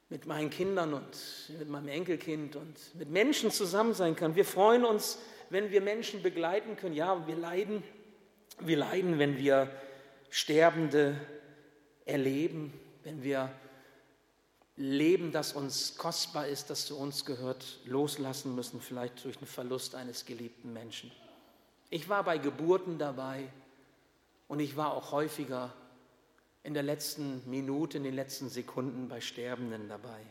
[0.10, 4.36] mit meinen Kindern und mit meinem Enkelkind und mit Menschen zusammen sein kann.
[4.36, 5.20] Wir freuen uns,
[5.52, 6.96] wenn wir Menschen begleiten können.
[6.96, 7.84] Ja, wir leiden.
[8.60, 9.72] Wir leiden, wenn wir
[10.32, 11.20] Sterbende
[12.06, 13.52] erleben, wenn wir
[14.76, 19.94] Leben, das uns kostbar ist, das zu uns gehört, loslassen müssen, vielleicht durch den Verlust
[19.94, 21.12] eines geliebten Menschen.
[21.90, 23.50] Ich war bei Geburten dabei
[24.48, 25.74] und ich war auch häufiger
[26.64, 30.22] in der letzten Minute, in den letzten Sekunden bei Sterbenden dabei.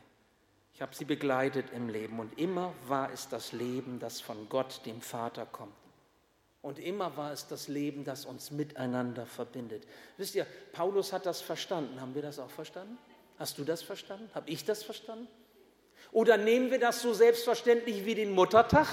[0.75, 4.83] Ich habe sie begleitet im Leben und immer war es das Leben, das von Gott,
[4.87, 5.75] dem Vater, kommt.
[6.63, 9.85] Und immer war es das Leben, das uns miteinander verbindet.
[10.17, 12.01] Wisst ihr, Paulus hat das verstanden.
[12.01, 12.99] Haben wir das auch verstanden?
[13.39, 14.29] Hast du das verstanden?
[14.35, 15.29] Habe ich das verstanden?
[16.13, 18.87] Oder nehmen wir das so selbstverständlich wie den Muttertag?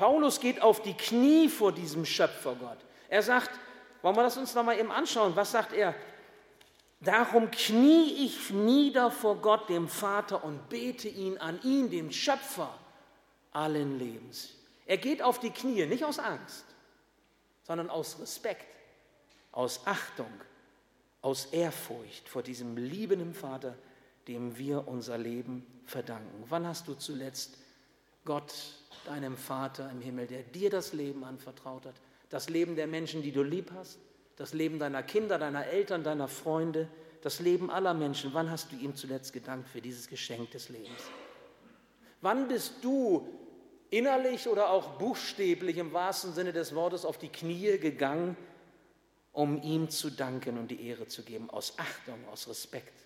[0.00, 2.78] Paulus geht auf die Knie vor diesem Schöpfergott.
[3.10, 3.50] Er sagt,
[4.00, 5.36] wollen wir das uns nochmal eben anschauen?
[5.36, 5.94] Was sagt er?
[7.00, 12.72] Darum knie ich nieder vor Gott, dem Vater, und bete ihn an, ihn, dem Schöpfer
[13.52, 14.54] allen Lebens.
[14.86, 16.64] Er geht auf die Knie, nicht aus Angst,
[17.64, 18.64] sondern aus Respekt,
[19.52, 20.32] aus Achtung,
[21.20, 23.74] aus Ehrfurcht vor diesem liebenden Vater,
[24.28, 26.44] dem wir unser Leben verdanken.
[26.48, 27.58] Wann hast du zuletzt
[28.24, 28.54] Gott
[29.06, 31.94] deinem Vater im Himmel, der dir das Leben anvertraut hat,
[32.28, 33.98] das Leben der Menschen, die du lieb hast,
[34.36, 36.88] das Leben deiner Kinder, deiner Eltern, deiner Freunde,
[37.22, 38.32] das Leben aller Menschen.
[38.32, 41.02] Wann hast du ihm zuletzt gedankt für dieses Geschenk des Lebens?
[42.20, 43.28] Wann bist du
[43.90, 48.36] innerlich oder auch buchstäblich im wahrsten Sinne des Wortes auf die Knie gegangen,
[49.32, 52.98] um ihm zu danken und die Ehre zu geben, aus Achtung, aus Respekt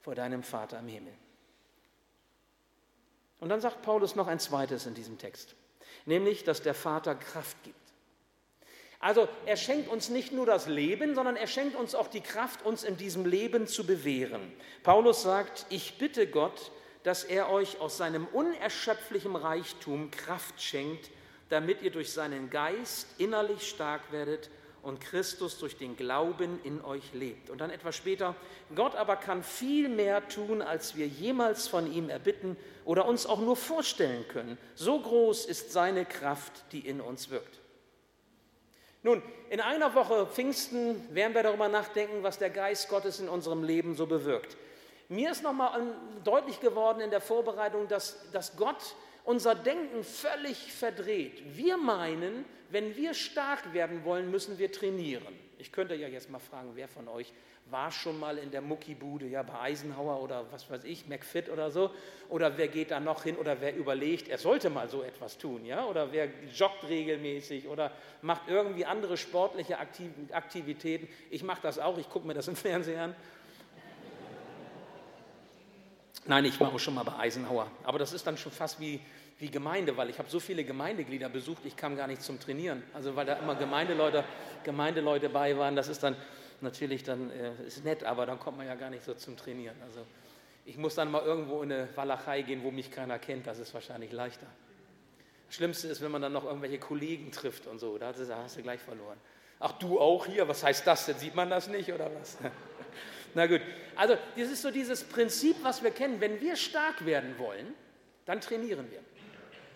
[0.00, 1.12] vor deinem Vater im Himmel.
[3.40, 5.54] Und dann sagt Paulus noch ein zweites in diesem Text,
[6.06, 7.76] nämlich, dass der Vater Kraft gibt.
[9.00, 12.64] Also er schenkt uns nicht nur das Leben, sondern er schenkt uns auch die Kraft,
[12.66, 14.52] uns in diesem Leben zu bewähren.
[14.82, 16.72] Paulus sagt, ich bitte Gott,
[17.04, 21.10] dass er euch aus seinem unerschöpflichen Reichtum Kraft schenkt,
[21.48, 24.50] damit ihr durch seinen Geist innerlich stark werdet
[24.82, 27.50] und Christus durch den Glauben in euch lebt.
[27.50, 28.34] Und dann etwas später,
[28.74, 33.40] Gott aber kann viel mehr tun, als wir jemals von ihm erbitten oder uns auch
[33.40, 34.58] nur vorstellen können.
[34.74, 37.60] So groß ist seine Kraft, die in uns wirkt.
[39.02, 43.62] Nun, in einer Woche Pfingsten werden wir darüber nachdenken, was der Geist Gottes in unserem
[43.62, 44.56] Leben so bewirkt.
[45.08, 45.80] Mir ist nochmal
[46.24, 48.94] deutlich geworden in der Vorbereitung, dass, dass Gott
[49.28, 51.42] unser Denken völlig verdreht.
[51.54, 55.38] Wir meinen, wenn wir stark werden wollen, müssen wir trainieren.
[55.58, 57.30] Ich könnte ja jetzt mal fragen, wer von euch
[57.70, 61.70] war schon mal in der Muckibude, ja, bei Eisenhower oder was weiß ich, McFit oder
[61.70, 61.90] so?
[62.30, 65.66] Oder wer geht da noch hin oder wer überlegt, er sollte mal so etwas tun,
[65.66, 65.84] ja?
[65.84, 71.06] Oder wer joggt regelmäßig oder macht irgendwie andere sportliche Aktivitäten?
[71.28, 73.14] Ich mache das auch, ich gucke mir das im Fernsehen an.
[76.28, 77.70] Nein, ich war auch schon mal bei Eisenhower.
[77.84, 79.00] Aber das ist dann schon fast wie,
[79.38, 82.82] wie Gemeinde, weil ich habe so viele Gemeindeglieder besucht, ich kam gar nicht zum Trainieren.
[82.92, 84.24] Also weil da immer Gemeindeleute,
[84.62, 86.16] Gemeindeleute bei waren, das ist dann
[86.60, 89.74] natürlich dann äh, ist nett, aber dann kommt man ja gar nicht so zum Trainieren.
[89.82, 90.04] Also
[90.66, 93.72] ich muss dann mal irgendwo in eine Walachei gehen, wo mich keiner kennt, das ist
[93.72, 94.46] wahrscheinlich leichter.
[95.46, 98.62] Das Schlimmste ist, wenn man dann noch irgendwelche Kollegen trifft und so, da hast du
[98.62, 99.16] gleich verloren.
[99.60, 101.16] Ach, du auch hier, was heißt das denn?
[101.16, 102.36] Sieht man das nicht oder was?
[103.34, 103.60] Na gut,
[103.96, 106.20] also das ist so dieses Prinzip, was wir kennen.
[106.20, 107.74] Wenn wir stark werden wollen,
[108.26, 109.00] dann trainieren wir.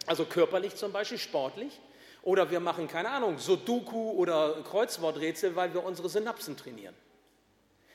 [0.06, 1.80] Also körperlich zum Beispiel, sportlich.
[2.22, 6.94] Oder wir machen, keine Ahnung, Sudoku oder Kreuzworträtsel, weil wir unsere Synapsen trainieren.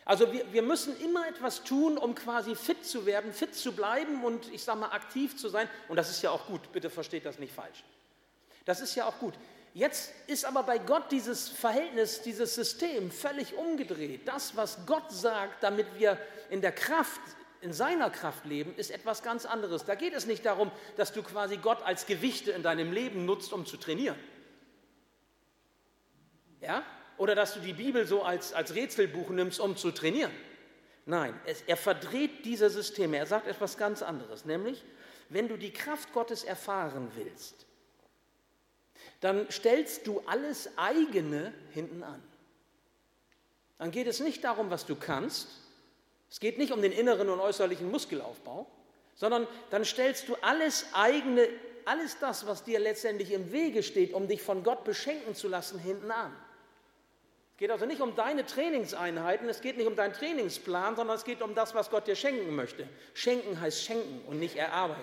[0.03, 4.23] Also wir, wir müssen immer etwas tun, um quasi fit zu werden, fit zu bleiben
[4.23, 5.69] und ich sage mal aktiv zu sein.
[5.89, 7.83] Und das ist ja auch gut, bitte versteht das nicht falsch.
[8.63, 9.33] Das ist ja auch gut.
[9.77, 14.27] Jetzt ist aber bei Gott dieses Verhältnis, dieses System völlig umgedreht.
[14.27, 16.17] Das, was Gott sagt, damit wir
[16.49, 17.21] in der Kraft,
[17.61, 19.85] in seiner Kraft leben, ist etwas ganz anderes.
[19.85, 23.53] Da geht es nicht darum, dass du quasi Gott als Gewichte in deinem Leben nutzt,
[23.53, 24.17] um zu trainieren.
[26.59, 26.81] Ja?
[27.19, 30.31] Oder dass du die Bibel so als, als Rätselbuch nimmst, um zu trainieren.
[31.05, 33.17] Nein, es, er verdreht diese Systeme.
[33.17, 34.83] Er sagt etwas ganz anderes, nämlich,
[35.29, 37.66] wenn du die Kraft Gottes erfahren willst,
[39.21, 42.21] dann stellst du alles eigene hinten an.
[43.79, 45.47] Dann geht es nicht darum, was du kannst.
[46.29, 48.67] Es geht nicht um den inneren und äußerlichen Muskelaufbau,
[49.15, 51.47] sondern dann stellst du alles eigene,
[51.85, 55.79] alles das, was dir letztendlich im Wege steht, um dich von Gott beschenken zu lassen,
[55.79, 56.33] hinten an.
[57.53, 61.23] Es geht also nicht um deine Trainingseinheiten, es geht nicht um deinen Trainingsplan, sondern es
[61.23, 62.87] geht um das, was Gott dir schenken möchte.
[63.15, 65.01] Schenken heißt schenken und nicht erarbeiten.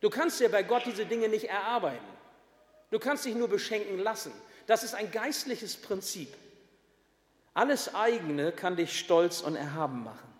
[0.00, 2.13] Du kannst dir bei Gott diese Dinge nicht erarbeiten.
[2.94, 4.30] Du kannst dich nur beschenken lassen.
[4.68, 6.28] Das ist ein geistliches Prinzip.
[7.52, 10.32] Alles eigene kann dich stolz und erhaben machen.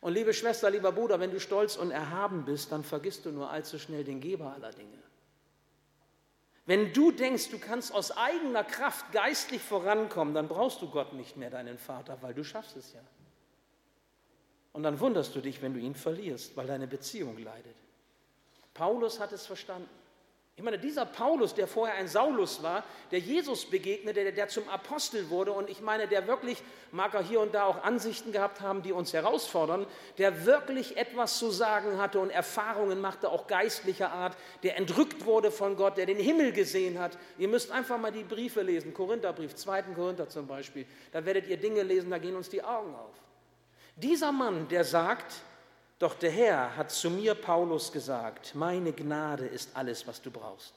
[0.00, 3.50] Und liebe Schwester, lieber Bruder, wenn du stolz und erhaben bist, dann vergisst du nur
[3.50, 5.02] allzu schnell den Geber aller Dinge.
[6.64, 11.36] Wenn du denkst, du kannst aus eigener Kraft geistlich vorankommen, dann brauchst du Gott nicht
[11.36, 13.02] mehr, deinen Vater, weil du schaffst es ja.
[14.74, 17.74] Und dann wunderst du dich, wenn du ihn verlierst, weil deine Beziehung leidet.
[18.74, 19.99] Paulus hat es verstanden.
[20.60, 24.68] Ich meine, dieser Paulus, der vorher ein Saulus war, der Jesus begegnete, der, der zum
[24.68, 28.60] Apostel wurde und ich meine, der wirklich, mag er hier und da auch Ansichten gehabt
[28.60, 29.86] haben, die uns herausfordern,
[30.18, 35.50] der wirklich etwas zu sagen hatte und Erfahrungen machte, auch geistlicher Art, der entrückt wurde
[35.50, 37.16] von Gott, der den Himmel gesehen hat.
[37.38, 39.80] Ihr müsst einfach mal die Briefe lesen, Korintherbrief, 2.
[39.94, 43.14] Korinther zum Beispiel, da werdet ihr Dinge lesen, da gehen uns die Augen auf.
[43.96, 45.36] Dieser Mann, der sagt,
[46.00, 50.74] doch der Herr hat zu mir, Paulus, gesagt, meine Gnade ist alles, was du brauchst.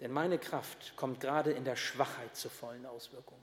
[0.00, 3.38] Denn meine Kraft kommt gerade in der Schwachheit zur vollen Auswirkung.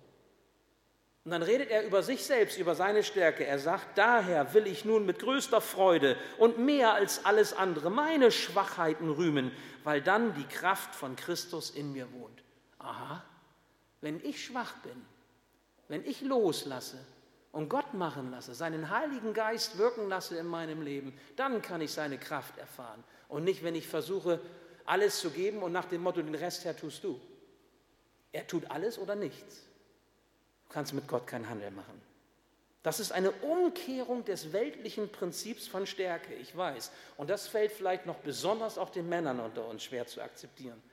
[1.23, 3.45] Und dann redet er über sich selbst, über seine Stärke.
[3.45, 8.29] Er sagt, daher will ich nun mit größter Freude und mehr als alles andere meine
[8.29, 9.51] Schwachheiten rühmen,
[9.85, 12.43] weil dann die Kraft von Christus in mir wohnt.
[12.79, 13.23] Aha,
[14.01, 15.05] wenn ich schwach bin,
[15.87, 16.99] wenn ich loslasse,
[17.55, 21.93] und Gott machen lasse, seinen Heiligen Geist wirken lasse in meinem Leben, dann kann ich
[21.93, 23.01] seine Kraft erfahren.
[23.29, 24.41] Und nicht, wenn ich versuche,
[24.83, 27.17] alles zu geben und nach dem Motto, den Rest her tust du.
[28.33, 29.63] Er tut alles oder nichts.
[30.67, 32.01] Du kannst mit Gott keinen Handel machen.
[32.83, 36.91] Das ist eine Umkehrung des weltlichen Prinzips von Stärke, ich weiß.
[37.15, 40.83] Und das fällt vielleicht noch besonders auch den Männern unter uns schwer zu akzeptieren.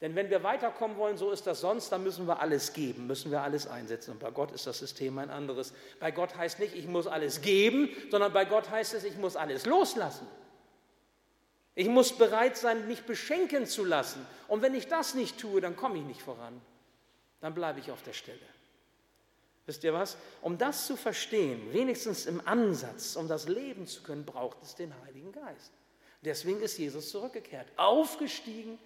[0.00, 3.30] Denn wenn wir weiterkommen wollen, so ist das sonst, dann müssen wir alles geben, müssen
[3.30, 4.10] wir alles einsetzen.
[4.12, 5.72] Und bei Gott ist das System ein anderes.
[6.00, 9.36] Bei Gott heißt nicht, ich muss alles geben, sondern bei Gott heißt es, ich muss
[9.36, 10.26] alles loslassen.
[11.74, 14.26] Ich muss bereit sein, mich beschenken zu lassen.
[14.48, 16.60] Und wenn ich das nicht tue, dann komme ich nicht voran.
[17.40, 18.38] Dann bleibe ich auf der Stelle.
[19.64, 20.16] Wisst ihr was?
[20.42, 24.92] Um das zu verstehen, wenigstens im Ansatz, um das leben zu können, braucht es den
[25.04, 25.72] Heiligen Geist.
[26.22, 28.78] Deswegen ist Jesus zurückgekehrt, aufgestiegen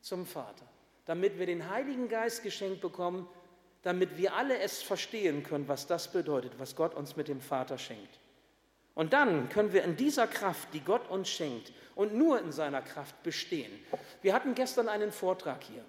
[0.00, 0.66] zum Vater,
[1.04, 3.28] damit wir den Heiligen Geist geschenkt bekommen,
[3.82, 7.78] damit wir alle es verstehen können, was das bedeutet, was Gott uns mit dem Vater
[7.78, 8.18] schenkt.
[8.94, 12.82] Und dann können wir in dieser Kraft, die Gott uns schenkt, und nur in seiner
[12.82, 13.72] Kraft bestehen.
[14.22, 15.84] Wir hatten gestern einen Vortrag hier.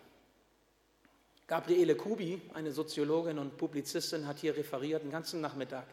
[1.46, 5.86] Gabriele Kubi, eine Soziologin und Publizistin, hat hier referiert den ganzen Nachmittag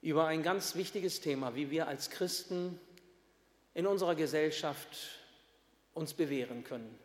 [0.00, 2.80] über ein ganz wichtiges Thema, wie wir als Christen
[3.74, 5.20] in unserer Gesellschaft
[5.92, 6.98] uns bewähren können.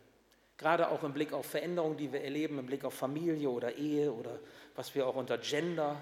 [0.62, 4.13] Gerade auch im Blick auf Veränderungen, die wir erleben, im Blick auf Familie oder Ehe
[4.13, 4.39] oder
[4.76, 6.00] was wir auch unter Gender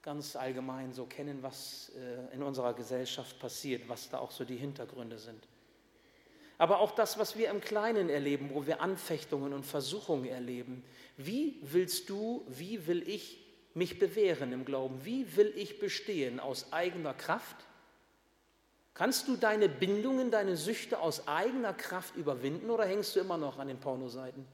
[0.00, 4.54] ganz allgemein so kennen, was äh, in unserer Gesellschaft passiert, was da auch so die
[4.56, 5.48] Hintergründe sind.
[6.56, 10.84] Aber auch das, was wir im Kleinen erleben, wo wir Anfechtungen und Versuchungen erleben.
[11.16, 15.04] Wie willst du, wie will ich mich bewähren im Glauben?
[15.04, 17.56] Wie will ich bestehen aus eigener Kraft?
[18.94, 23.58] Kannst du deine Bindungen, deine Süchte aus eigener Kraft überwinden oder hängst du immer noch
[23.58, 24.46] an den Pornoseiten?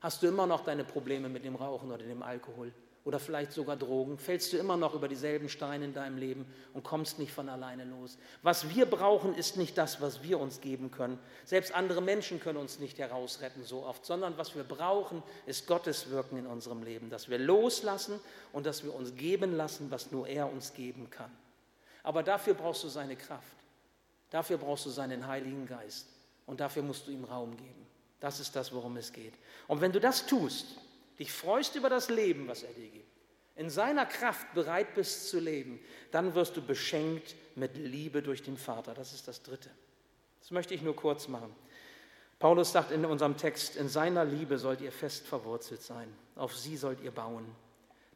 [0.00, 2.72] Hast du immer noch deine Probleme mit dem Rauchen oder dem Alkohol
[3.04, 4.18] oder vielleicht sogar Drogen?
[4.18, 7.84] Fällst du immer noch über dieselben Steine in deinem Leben und kommst nicht von alleine
[7.84, 8.18] los?
[8.42, 11.20] Was wir brauchen, ist nicht das, was wir uns geben können.
[11.44, 16.10] Selbst andere Menschen können uns nicht herausretten so oft, sondern was wir brauchen, ist Gottes
[16.10, 18.18] Wirken in unserem Leben, dass wir loslassen
[18.52, 21.30] und dass wir uns geben lassen, was nur er uns geben kann.
[22.02, 23.63] Aber dafür brauchst du seine Kraft.
[24.30, 26.08] Dafür brauchst du seinen Heiligen Geist
[26.46, 27.86] und dafür musst du ihm Raum geben.
[28.20, 29.34] Das ist das, worum es geht.
[29.68, 30.76] Und wenn du das tust,
[31.18, 33.14] dich freust über das Leben, was er dir gibt,
[33.56, 35.78] in seiner Kraft bereit bist zu leben,
[36.10, 38.94] dann wirst du beschenkt mit Liebe durch den Vater.
[38.94, 39.70] Das ist das Dritte.
[40.40, 41.54] Das möchte ich nur kurz machen.
[42.38, 46.76] Paulus sagt in unserem Text, in seiner Liebe sollt ihr fest verwurzelt sein, auf sie
[46.76, 47.46] sollt ihr bauen.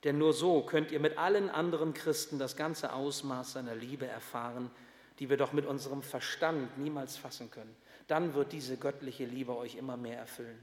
[0.05, 4.71] Denn nur so könnt ihr mit allen anderen Christen das ganze Ausmaß seiner Liebe erfahren,
[5.19, 7.75] die wir doch mit unserem Verstand niemals fassen können.
[8.07, 10.63] Dann wird diese göttliche Liebe euch immer mehr erfüllen.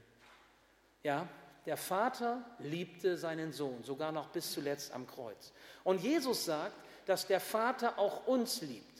[1.02, 1.28] Ja,
[1.66, 5.52] der Vater liebte seinen Sohn, sogar noch bis zuletzt am Kreuz.
[5.84, 6.74] Und Jesus sagt,
[7.06, 8.96] dass der Vater auch uns liebt.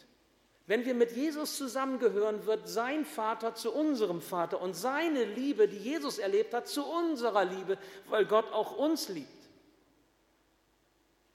[0.67, 5.77] Wenn wir mit Jesus zusammengehören, wird sein Vater zu unserem Vater und seine Liebe, die
[5.77, 9.29] Jesus erlebt hat, zu unserer Liebe, weil Gott auch uns liebt.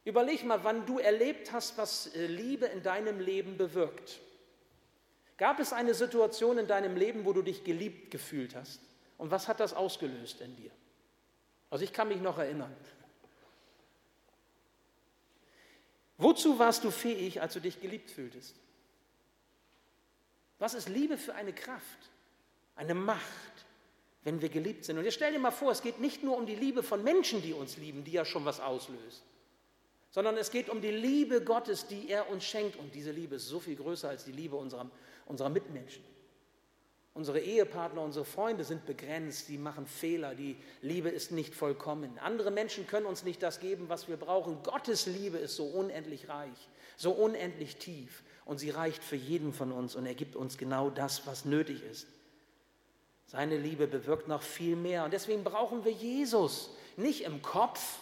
[0.03, 4.19] Überleg mal, wann du erlebt hast, was äh, Liebe in deinem Leben bewirkt.
[5.37, 8.79] Gab es eine Situation in deinem Leben, wo du dich geliebt gefühlt hast?
[9.17, 10.71] Und was hat das ausgelöst in dir?
[11.69, 12.75] Also ich kann mich noch erinnern.
[16.17, 18.55] Wozu warst du fähig, als du dich geliebt fühltest?
[20.59, 22.09] Was ist Liebe für eine Kraft,
[22.75, 23.65] eine Macht,
[24.23, 24.97] wenn wir geliebt sind?
[24.97, 27.41] Und jetzt stell dir mal vor, es geht nicht nur um die Liebe von Menschen,
[27.41, 29.23] die uns lieben, die ja schon was auslöst
[30.11, 32.77] sondern es geht um die Liebe Gottes, die er uns schenkt.
[32.77, 34.89] Und diese Liebe ist so viel größer als die Liebe unserer,
[35.25, 36.03] unserer Mitmenschen.
[37.13, 42.17] Unsere Ehepartner, unsere Freunde sind begrenzt, die machen Fehler, die Liebe ist nicht vollkommen.
[42.19, 44.63] Andere Menschen können uns nicht das geben, was wir brauchen.
[44.63, 49.73] Gottes Liebe ist so unendlich reich, so unendlich tief und sie reicht für jeden von
[49.73, 52.07] uns und er gibt uns genau das, was nötig ist.
[53.25, 57.99] Seine Liebe bewirkt noch viel mehr und deswegen brauchen wir Jesus, nicht im Kopf,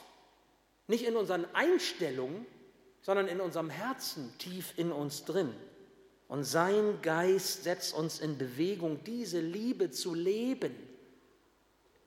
[0.90, 2.46] nicht in unseren Einstellungen,
[3.02, 5.54] sondern in unserem Herzen, tief in uns drin.
[6.28, 10.76] Und sein Geist setzt uns in Bewegung, diese Liebe zu leben,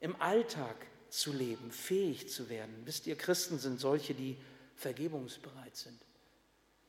[0.00, 0.74] im Alltag
[1.08, 2.74] zu leben, fähig zu werden.
[2.84, 4.36] Wisst ihr, Christen sind solche, die
[4.76, 5.98] vergebungsbereit sind.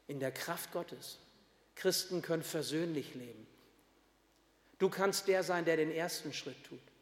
[0.08, 1.20] In der Kraft Gottes.
[1.76, 3.48] Christen können versöhnlich leben.
[4.80, 6.93] Du kannst der sein, der den ersten Schritt tut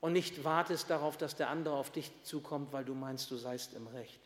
[0.00, 3.74] und nicht wartest darauf, dass der andere auf dich zukommt, weil du meinst, du seist
[3.74, 4.20] im Recht.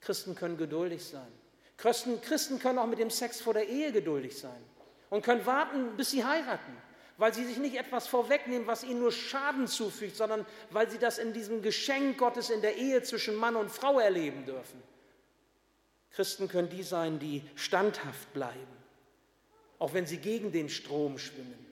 [0.00, 1.30] Christen können geduldig sein.
[1.76, 4.62] Christen, Christen können auch mit dem Sex vor der Ehe geduldig sein
[5.10, 6.76] und können warten, bis sie heiraten,
[7.18, 11.18] weil sie sich nicht etwas vorwegnehmen, was ihnen nur Schaden zufügt, sondern weil sie das
[11.18, 14.82] in diesem Geschenk Gottes in der Ehe zwischen Mann und Frau erleben dürfen.
[16.12, 18.76] Christen können die sein, die standhaft bleiben,
[19.78, 21.71] auch wenn sie gegen den Strom schwimmen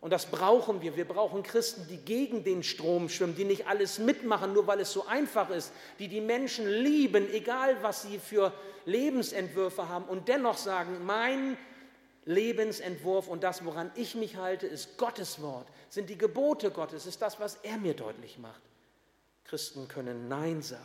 [0.00, 0.96] Und das brauchen wir.
[0.96, 4.92] Wir brauchen Christen, die gegen den Strom schwimmen, die nicht alles mitmachen, nur weil es
[4.92, 8.52] so einfach ist, die die Menschen lieben, egal was sie für
[8.84, 11.58] Lebensentwürfe haben und dennoch sagen, mein
[12.24, 17.20] Lebensentwurf und das, woran ich mich halte, ist Gottes Wort, sind die Gebote Gottes, ist
[17.20, 18.62] das, was er mir deutlich macht.
[19.44, 20.84] Christen können Nein sagen,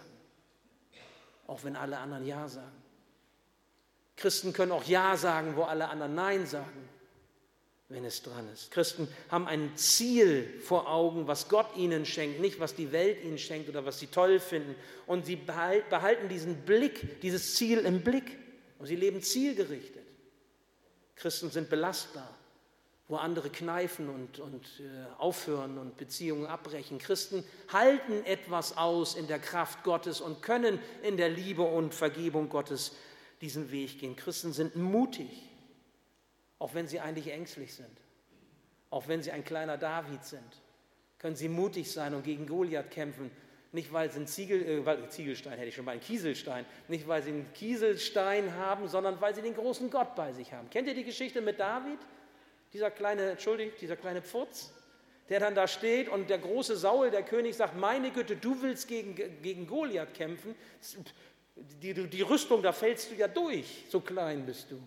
[1.46, 2.82] auch wenn alle anderen Ja sagen.
[4.16, 6.90] Christen können auch Ja sagen, wo alle anderen Nein sagen
[7.94, 8.72] wenn es dran ist.
[8.72, 13.38] Christen haben ein Ziel vor Augen, was Gott ihnen schenkt, nicht was die Welt ihnen
[13.38, 14.76] schenkt oder was sie toll finden.
[15.06, 18.38] Und sie behalten diesen Blick, dieses Ziel im Blick.
[18.80, 20.04] Und sie leben zielgerichtet.
[21.16, 22.36] Christen sind belastbar,
[23.08, 26.98] wo andere kneifen und, und äh, aufhören und Beziehungen abbrechen.
[26.98, 32.50] Christen halten etwas aus in der Kraft Gottes und können in der Liebe und Vergebung
[32.50, 32.94] Gottes
[33.40, 34.16] diesen Weg gehen.
[34.16, 35.53] Christen sind mutig
[36.64, 37.92] auch wenn sie eigentlich ängstlich sind,
[38.90, 40.62] auch wenn sie ein kleiner David sind,
[41.20, 43.32] können sie mutig sein und gegen Goliath kämpfen.
[43.74, 47.22] Nicht, weil sie einen Ziegel, äh, Ziegelstein hätte ich schon mal, einen Kieselstein, nicht, weil
[47.22, 50.70] sie einen Kieselstein haben, sondern weil sie den großen Gott bei sich haben.
[50.70, 52.00] Kennt ihr die Geschichte mit David?
[52.72, 54.72] Dieser kleine, entschuldigt, dieser kleine Pfutz,
[55.28, 58.88] der dann da steht und der große Saul, der König, sagt, meine Güte, du willst
[58.88, 60.56] gegen, gegen Goliath kämpfen,
[61.56, 64.82] die, die Rüstung, da fällst du ja durch, so klein bist du.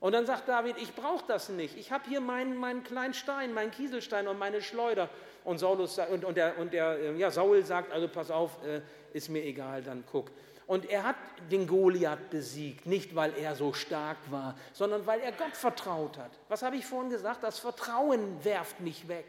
[0.00, 1.76] Und dann sagt David, ich brauche das nicht.
[1.76, 5.08] Ich habe hier meinen, meinen kleinen Stein, meinen Kieselstein und meine Schleuder.
[5.44, 8.80] Und, Saulus, und, und, der, und der, äh, ja, Saul sagt, also pass auf, äh,
[9.12, 10.30] ist mir egal, dann guck.
[10.66, 11.16] Und er hat
[11.50, 16.30] den Goliath besiegt, nicht weil er so stark war, sondern weil er Gott vertraut hat.
[16.48, 17.42] Was habe ich vorhin gesagt?
[17.42, 19.24] Das Vertrauen werft nicht weg.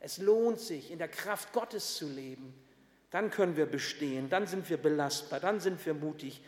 [0.00, 2.54] Es lohnt sich, in der Kraft Gottes zu leben.
[3.10, 6.40] Dann können wir bestehen, dann sind wir belastbar, dann sind wir mutig,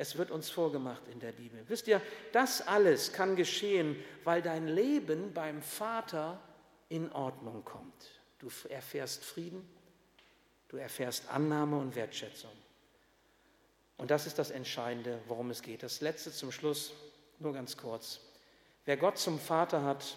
[0.00, 1.62] es wird uns vorgemacht in der Bibel.
[1.68, 2.00] Wisst ihr,
[2.32, 6.40] das alles kann geschehen, weil dein Leben beim Vater
[6.88, 8.10] in Ordnung kommt.
[8.38, 9.68] Du erfährst Frieden,
[10.68, 12.50] du erfährst Annahme und Wertschätzung.
[13.98, 15.82] Und das ist das Entscheidende, worum es geht.
[15.82, 16.94] Das letzte zum Schluss,
[17.38, 18.20] nur ganz kurz.
[18.86, 20.16] Wer Gott zum Vater hat,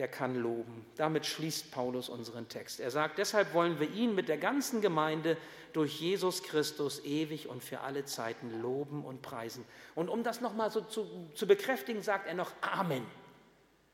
[0.00, 0.86] der kann loben.
[0.96, 2.80] Damit schließt Paulus unseren Text.
[2.80, 5.36] Er sagt, deshalb wollen wir ihn mit der ganzen Gemeinde
[5.74, 9.62] durch Jesus Christus ewig und für alle Zeiten loben und preisen.
[9.94, 13.04] Und um das nochmal so zu, zu bekräftigen, sagt er noch Amen.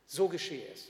[0.07, 0.87] So geschehe es.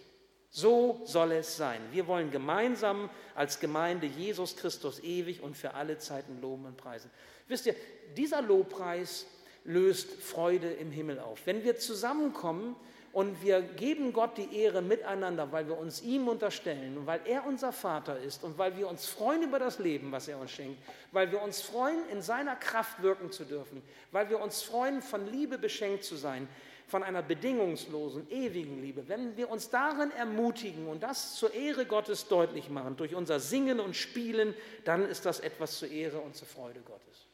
[0.51, 1.81] So soll es sein.
[1.93, 7.11] Wir wollen gemeinsam als Gemeinde Jesus Christus ewig und für alle Zeiten loben und preisen.
[7.49, 7.75] Wisst ihr,
[8.19, 9.25] dieser Lobpreis
[9.65, 11.47] löst Freude im Himmel auf.
[11.47, 12.77] Wenn wir zusammenkommen,
[13.17, 17.47] und wir geben Gott die Ehre miteinander, weil wir uns ihm unterstellen und weil er
[17.47, 20.79] unser Vater ist und weil wir uns freuen über das Leben, was er uns schenkt,
[21.13, 23.81] weil wir uns freuen, in seiner Kraft wirken zu dürfen,
[24.13, 26.47] weil wir uns freuen, von Liebe beschenkt zu sein,
[26.89, 29.09] von einer bedingungslosen, ewigen Liebe.
[29.09, 33.81] Wenn wir uns darin ermutigen und das zur Ehre Gottes deutlich machen, durch unser Singen
[33.81, 34.53] und Spielen,
[34.85, 37.25] dann ist das etwas zur Ehre und zur Freude Gottes.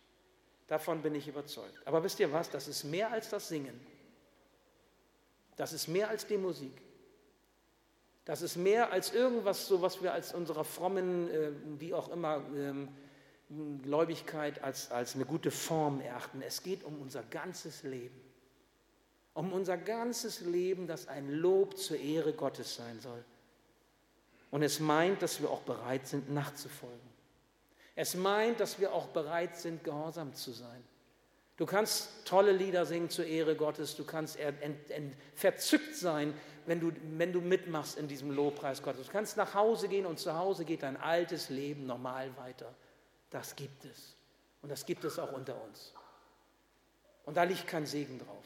[0.68, 1.74] Davon bin ich überzeugt.
[1.84, 3.91] Aber wisst ihr was, das ist mehr als das Singen.
[5.62, 6.72] Das ist mehr als die Musik.
[8.24, 12.42] Das ist mehr als irgendwas, so was wir als unserer frommen, äh, wie auch immer,
[12.56, 12.88] ähm,
[13.80, 16.42] Gläubigkeit als, als eine gute Form erachten.
[16.42, 18.20] Es geht um unser ganzes Leben.
[19.34, 23.24] Um unser ganzes Leben, das ein Lob zur Ehre Gottes sein soll.
[24.50, 26.98] Und es meint, dass wir auch bereit sind, nachzufolgen.
[27.94, 30.82] Es meint, dass wir auch bereit sind, gehorsam zu sein.
[31.56, 34.38] Du kannst tolle Lieder singen zur Ehre Gottes, du kannst
[35.34, 36.32] verzückt sein,
[36.66, 39.06] wenn du, wenn du mitmachst in diesem Lobpreis Gottes.
[39.06, 42.74] Du kannst nach Hause gehen und zu Hause geht dein altes Leben normal weiter.
[43.30, 44.16] Das gibt es.
[44.62, 45.92] Und das gibt es auch unter uns.
[47.24, 48.44] Und da liegt kein Segen drauf.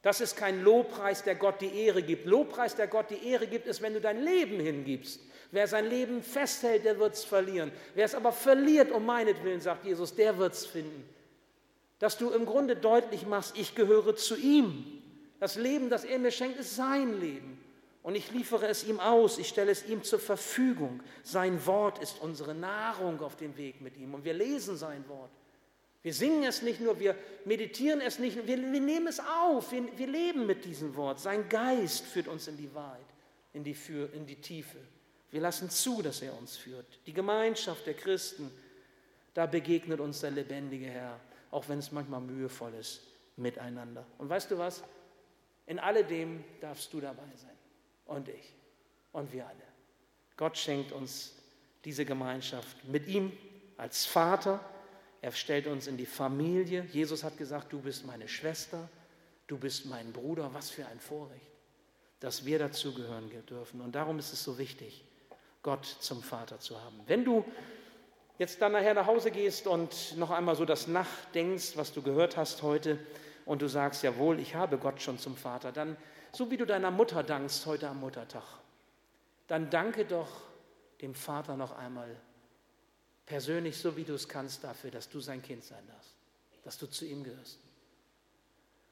[0.00, 2.26] Das ist kein Lobpreis, der Gott die Ehre gibt.
[2.26, 5.20] Lobpreis, der Gott die Ehre gibt, ist, wenn du dein Leben hingibst.
[5.52, 7.70] Wer sein Leben festhält, der wird es verlieren.
[7.94, 11.08] Wer es aber verliert um meinetwillen, sagt Jesus, der wird es finden
[12.02, 14.84] dass du im Grunde deutlich machst, ich gehöre zu ihm.
[15.38, 17.62] Das Leben, das er mir schenkt, ist sein Leben.
[18.02, 21.00] Und ich liefere es ihm aus, ich stelle es ihm zur Verfügung.
[21.22, 24.14] Sein Wort ist unsere Nahrung auf dem Weg mit ihm.
[24.14, 25.30] Und wir lesen sein Wort.
[26.02, 29.84] Wir singen es nicht nur, wir meditieren es nicht, wir, wir nehmen es auf, wir,
[29.96, 31.20] wir, leben mit diesem Wort.
[31.20, 33.06] Sein Geist führt uns in die Wahrheit,
[33.52, 33.76] in die,
[34.12, 34.78] in die Tiefe.
[35.30, 36.98] Wir lassen zu, dass er uns führt.
[37.06, 38.50] Die Gemeinschaft der Christen,
[39.34, 41.20] da begegnet uns der lebendige Herr
[41.52, 43.02] auch wenn es manchmal mühevoll ist,
[43.36, 44.04] miteinander.
[44.18, 44.82] Und weißt du was?
[45.66, 47.56] In alledem darfst du dabei sein.
[48.06, 48.52] Und ich.
[49.12, 49.62] Und wir alle.
[50.36, 51.36] Gott schenkt uns
[51.84, 53.30] diese Gemeinschaft mit ihm
[53.76, 54.58] als Vater.
[55.20, 56.84] Er stellt uns in die Familie.
[56.90, 58.88] Jesus hat gesagt, du bist meine Schwester,
[59.46, 60.52] du bist mein Bruder.
[60.52, 61.52] Was für ein Vorrecht.
[62.22, 63.80] dass wir dazugehören dürfen.
[63.80, 65.04] Und darum ist es so wichtig,
[65.60, 67.00] Gott zum Vater zu haben.
[67.06, 67.44] Wenn du
[68.42, 72.36] jetzt dann nachher nach Hause gehst und noch einmal so das nachdenkst, was du gehört
[72.36, 72.98] hast heute,
[73.44, 75.96] und du sagst, jawohl, ich habe Gott schon zum Vater, dann,
[76.32, 78.44] so wie du deiner Mutter dankst heute am Muttertag,
[79.48, 80.28] dann danke doch
[81.00, 82.16] dem Vater noch einmal
[83.26, 86.14] persönlich, so wie du es kannst, dafür, dass du sein Kind sein darfst,
[86.64, 87.58] dass du zu ihm gehörst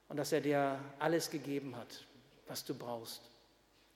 [0.08, 2.06] und dass er dir alles gegeben hat,
[2.46, 3.22] was du brauchst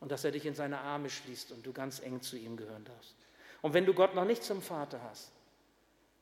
[0.00, 2.84] und dass er dich in seine Arme schließt und du ganz eng zu ihm gehören
[2.84, 3.16] darfst.
[3.62, 5.32] Und wenn du Gott noch nicht zum Vater hast,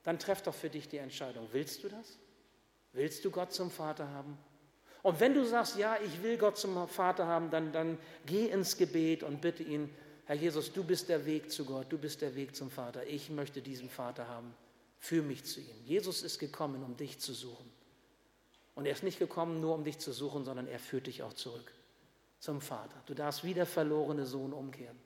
[0.03, 1.49] dann treff doch für dich die Entscheidung.
[1.53, 2.19] Willst du das?
[2.93, 4.37] Willst du Gott zum Vater haben?
[5.03, 8.77] Und wenn du sagst, ja, ich will Gott zum Vater haben, dann, dann geh ins
[8.77, 9.91] Gebet und bitte ihn,
[10.27, 13.05] Herr Jesus, du bist der Weg zu Gott, du bist der Weg zum Vater.
[13.07, 14.55] Ich möchte diesen Vater haben.
[14.99, 15.85] Führ mich zu ihm.
[15.85, 17.69] Jesus ist gekommen, um dich zu suchen.
[18.77, 21.33] Und er ist nicht gekommen, nur um dich zu suchen, sondern er führt dich auch
[21.33, 21.73] zurück
[22.39, 23.03] zum Vater.
[23.07, 24.99] Du darfst wie der verlorene Sohn umkehren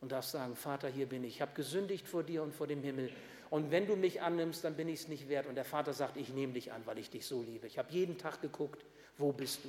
[0.00, 1.36] und darfst sagen, Vater, hier bin ich.
[1.36, 3.10] Ich habe gesündigt vor dir und vor dem Himmel.
[3.54, 5.46] Und wenn du mich annimmst, dann bin ich es nicht wert.
[5.46, 7.68] Und der Vater sagt, ich nehme dich an, weil ich dich so liebe.
[7.68, 8.84] Ich habe jeden Tag geguckt,
[9.16, 9.68] wo bist du?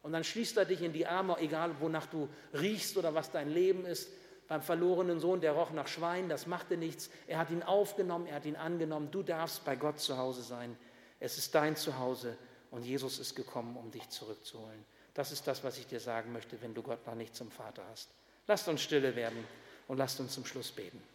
[0.00, 3.50] Und dann schließt er dich in die Arme, egal wonach du riechst oder was dein
[3.50, 4.08] Leben ist.
[4.48, 7.10] Beim verlorenen Sohn, der roch nach Schwein, das machte nichts.
[7.26, 9.10] Er hat ihn aufgenommen, er hat ihn angenommen.
[9.10, 10.74] Du darfst bei Gott zu Hause sein.
[11.20, 12.38] Es ist dein Zuhause
[12.70, 14.86] und Jesus ist gekommen, um dich zurückzuholen.
[15.12, 17.82] Das ist das, was ich dir sagen möchte, wenn du Gott noch nicht zum Vater
[17.90, 18.08] hast.
[18.48, 19.44] Lasst uns stille werden
[19.86, 21.11] und lasst uns zum Schluss beten.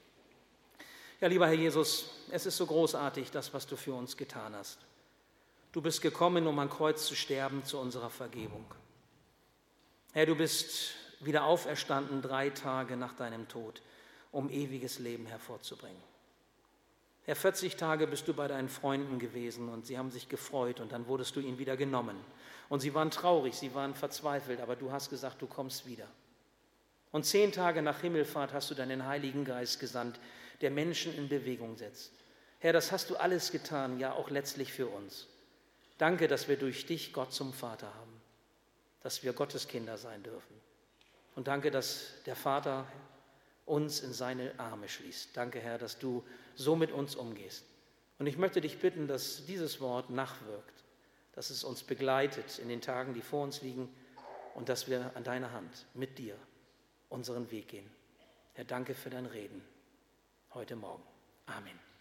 [1.19, 4.77] Ja, lieber Herr Jesus, es ist so großartig, das, was du für uns getan hast.
[5.71, 8.65] Du bist gekommen, um am Kreuz zu sterben zu unserer Vergebung.
[10.13, 13.81] Herr, du bist wieder auferstanden drei Tage nach deinem Tod,
[14.31, 16.01] um ewiges Leben hervorzubringen.
[17.23, 20.91] Herr, 40 Tage bist du bei deinen Freunden gewesen und sie haben sich gefreut und
[20.91, 22.17] dann wurdest du ihnen wieder genommen.
[22.69, 26.07] Und sie waren traurig, sie waren verzweifelt, aber du hast gesagt, du kommst wieder.
[27.11, 30.19] Und zehn Tage nach Himmelfahrt hast du deinen Heiligen Geist gesandt,
[30.61, 32.11] der Menschen in Bewegung setzt.
[32.59, 35.27] Herr, das hast du alles getan, ja auch letztlich für uns.
[35.97, 38.21] Danke, dass wir durch dich Gott zum Vater haben,
[39.01, 40.55] dass wir Gottes Kinder sein dürfen.
[41.35, 42.87] Und danke, dass der Vater
[43.65, 45.35] uns in seine Arme schließt.
[45.35, 47.63] Danke, Herr, dass du so mit uns umgehst.
[48.17, 50.83] Und ich möchte dich bitten, dass dieses Wort nachwirkt,
[51.33, 53.93] dass es uns begleitet in den Tagen, die vor uns liegen
[54.55, 56.35] und dass wir an deiner Hand mit dir
[57.09, 57.89] unseren Weg gehen.
[58.53, 59.61] Herr, danke für dein Reden
[60.57, 61.03] heute Morgen.
[61.45, 61.86] Amen.